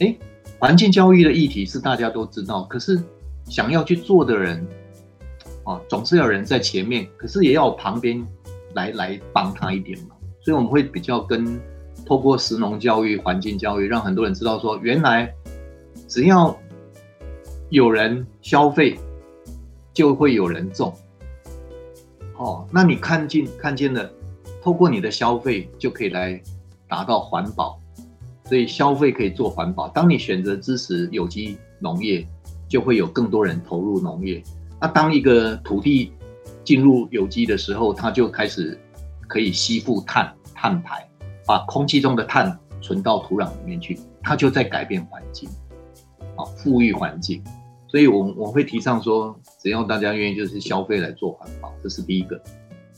[0.00, 0.16] 哎，
[0.58, 3.00] 环境教育的议题是大家都知道，可是
[3.46, 4.66] 想要去做的人，
[5.64, 8.24] 啊，总是有人在前面，可是也要旁边
[8.74, 11.60] 来来帮他一点嘛。”所以我们会比较跟。
[12.06, 15.32] 透过食农教育、环境教育，让很多人知道说，原来
[16.06, 16.54] 只要
[17.70, 18.98] 有人消费，
[19.94, 20.92] 就会有人种。
[22.36, 24.10] 哦，那你看见看见了，
[24.64, 26.40] 透过你的消费就可以来
[26.88, 27.78] 达到环保，
[28.46, 29.88] 所以消费可以做环保。
[29.90, 32.26] 当你选择支持有机农业，
[32.66, 34.42] 就会有更多人投入农业。
[34.80, 36.12] 那当一个土地
[36.64, 38.80] 进入有机的时候，它就开始
[39.28, 41.06] 可以吸附碳碳排，
[41.44, 45.46] 把空气中的碳存到土壤里面去，它就在改变环境，
[46.36, 47.44] 啊，富裕环境。
[47.86, 52.40] 所以我，我我会提倡说，只要大家愿意，就是消费来做环保，这是第一个。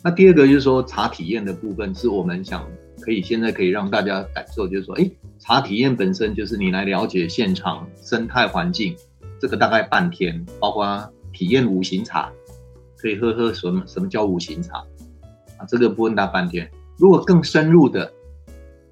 [0.03, 2.65] 那第二个就是说，茶体验的部分是我们想
[3.01, 8.95] 可以现在可以让大家感受，就是说，哎，茶体验本身就是你来了解现场生态环境，
[9.41, 12.31] 这个大概半天，包括体验五行茶，
[12.97, 14.79] 可以喝喝什么什么叫五行茶
[15.59, 16.71] 啊，这个部分大半天。
[16.99, 18.13] 如果更深入的，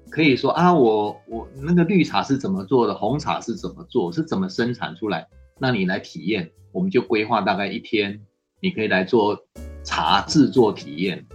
[0.09, 5.27] 可以说啊，我我那个绿茶是怎么做的，红茶是怎么做，是怎么生产出来。
[5.59, 8.21] 那你来体验，我们就规划大概一天，
[8.59, 9.39] 你可以来做
[9.85, 11.25] 茶制作体验，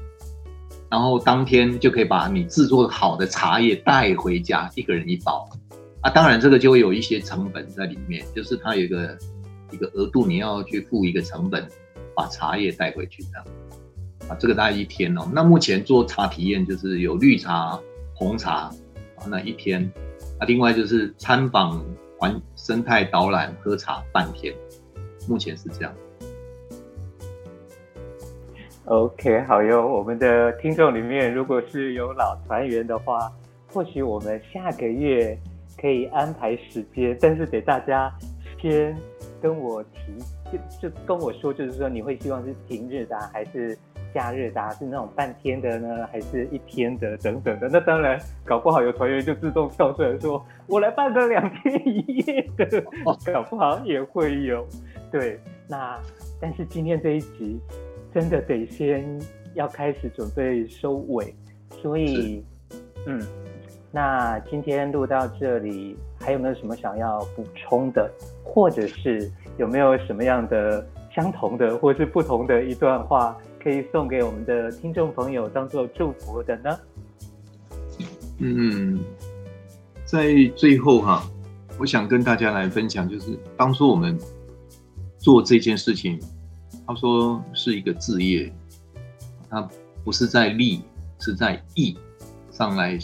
[0.90, 5.48] 然后当天就可以把你制作好的茶叶带回家，一个人一包。
[6.02, 9.16] 啊，当然这个就会有一些成本在里面，就是它有一个
[9.70, 11.66] 一个额度，你要去付一个成本，
[12.14, 13.46] 把茶叶带回去这样。
[14.28, 15.26] 啊，这个大概一天哦。
[15.32, 17.80] 那目前做茶体验就是有绿茶、
[18.14, 18.72] 红茶，
[19.16, 19.90] 啊，那一天。
[20.38, 21.82] 啊，另外就是参访。
[22.20, 24.54] 环生态导览喝茶半天，
[25.26, 25.94] 目前是这样。
[28.90, 29.86] OK，好哟。
[29.86, 33.30] 我们的听众里面，如果是有老团员的话，
[33.72, 35.38] 或许我们下个月
[35.80, 38.12] 可以安排时间，但是得大家
[38.60, 38.96] 先
[39.40, 43.78] 跟我提，就就跟我说，就是说你会希望是平日的还是？
[44.12, 47.68] 假日的是那种半天的呢，还是一天的等等的？
[47.70, 52.66] 那当然，搞不好有团员就自动跳出来说：“我来办个两天一夜的。
[53.32, 54.66] ”搞不好也会有。
[55.12, 55.38] 对，
[55.68, 55.96] 那
[56.40, 57.60] 但是今天这一集
[58.12, 59.20] 真的得先
[59.54, 61.34] 要开始准备收尾，
[61.82, 62.44] 所以
[63.06, 63.20] 嗯，
[63.90, 68.10] 那今天录到这里，还有没有什么想要补充的，
[68.44, 73.36] 或者是有没有什么样的相同的，或是不同的一段话？
[73.62, 76.78] 可以送给我们的听众朋友当做祝福的呢？
[78.38, 78.98] 嗯，
[80.02, 81.22] 在最后哈，
[81.78, 84.18] 我想跟大家来分享，就是当初我们
[85.18, 86.18] 做这件事情，
[86.90, 88.52] 他说是一个志业，
[89.48, 89.62] 他
[90.02, 90.82] 不是在利，
[91.20, 91.96] 是在义
[92.50, 92.98] 上来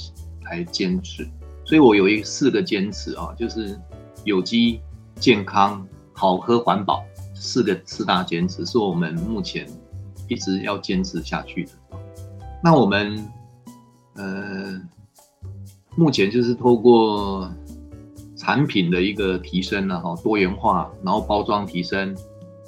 [0.47, 1.25] 来坚持。
[1.65, 3.79] 所以我有一四个坚持啊，就是
[4.25, 4.81] 有机、
[5.21, 9.65] 健康、好喝、环保四个四大坚持，是我们目前。
[10.29, 11.71] 一直要坚持下去的。
[12.61, 13.25] 那我们
[14.17, 14.77] 呃，
[15.95, 17.49] 目前就是透过
[18.37, 22.13] 产品的一个提升了哈，多元化，然后包装提升，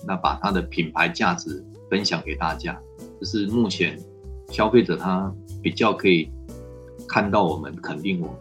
[0.09, 2.81] 那把它的品牌价值分享给大家，
[3.21, 3.97] 这是目前
[4.51, 5.33] 消费者他
[5.63, 6.31] 比较可以
[7.07, 8.39] 看到我们，肯定我们。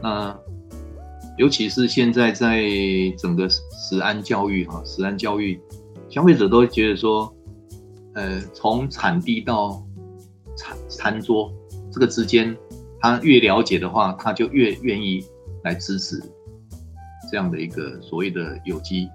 [0.00, 0.38] 那
[1.36, 2.62] 尤其是现在在
[3.18, 5.60] 整个食安教育哈，食安教育，
[6.08, 7.34] 消费者都觉得说。
[8.12, 9.80] 呃，从产地到
[10.56, 11.48] 餐餐桌
[11.92, 12.56] 这个之间，
[12.98, 15.24] 他越了解的话，他就越愿意
[15.62, 16.20] 来支持
[17.30, 19.08] 这样的一个所谓的有机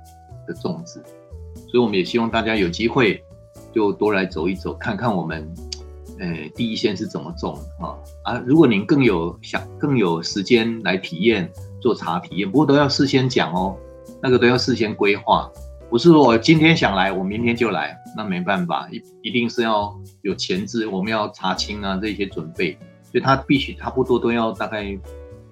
[0.48, 1.02] 的种植。
[1.68, 3.24] 所以，我们也希望大家有机会
[3.74, 5.54] 就多来走一走，看看我们
[6.20, 8.44] 呃第一线是怎么种啊啊！
[8.46, 13.76] 如果您更有想更有时间来体验做茶体验，不过都要事先讲哦，
[14.22, 15.50] 那个都要事先规划。
[15.90, 24.98] 不是我今天想来，我明天就来，那没办法，一一定是要有前置，我们要查清啊这些准备，所以他必须差不多都要大概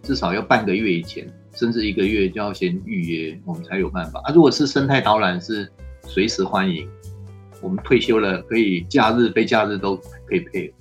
[0.03, 4.33] 至少要半个月以前，甚至一个月就要先预约，我们才有办法啊。
[4.33, 5.71] 如果是生态导览是
[6.05, 6.87] 随时欢迎，
[7.61, 9.95] 我们退休了可以假日非假日都
[10.27, 10.73] 可以配合。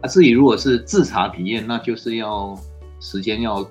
[0.00, 2.58] 啊，至于如果是制茶体验，那就是要
[2.98, 3.62] 时间要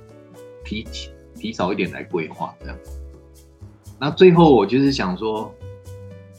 [0.63, 0.87] 提
[1.35, 2.77] 提早一点来规划这样。
[3.99, 5.51] 那最后我就是想说，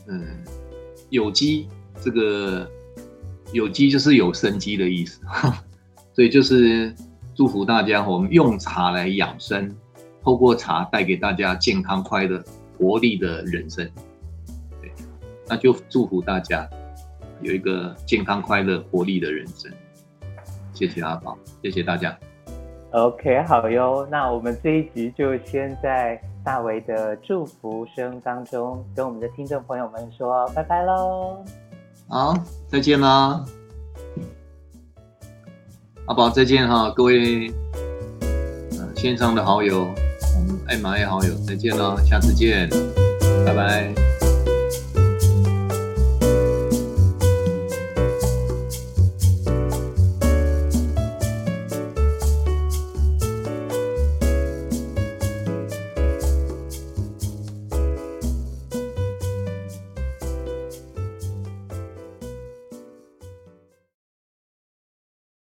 [0.07, 0.25] 嗯，
[1.11, 1.69] 有机
[2.01, 2.71] 这个
[3.53, 5.21] 有机就是有生机的意思，
[6.15, 6.95] 所以就是
[7.37, 9.73] 祝福大家，我们用茶来养生，
[10.25, 12.43] 透过茶带给大家健康、快乐、
[12.79, 13.89] 活力的人生。
[14.81, 14.91] 对，
[15.47, 16.69] 那就祝福大家
[17.43, 19.71] 有一个健康、快乐、活力的人生。
[20.73, 22.19] 谢谢阿宝，谢谢大家。
[22.93, 26.21] OK，好哟，那我们这一集就先在。
[26.47, 31.45] 大为的祝福声当中，跟我们的听众朋友们说拜拜喽！
[32.09, 33.45] 好，再见啦！
[36.07, 37.53] 阿宝再见哈，各位
[38.95, 42.69] 线上的好友，我们爱马爱好友再见喽，下次见，
[43.45, 44.16] 拜拜。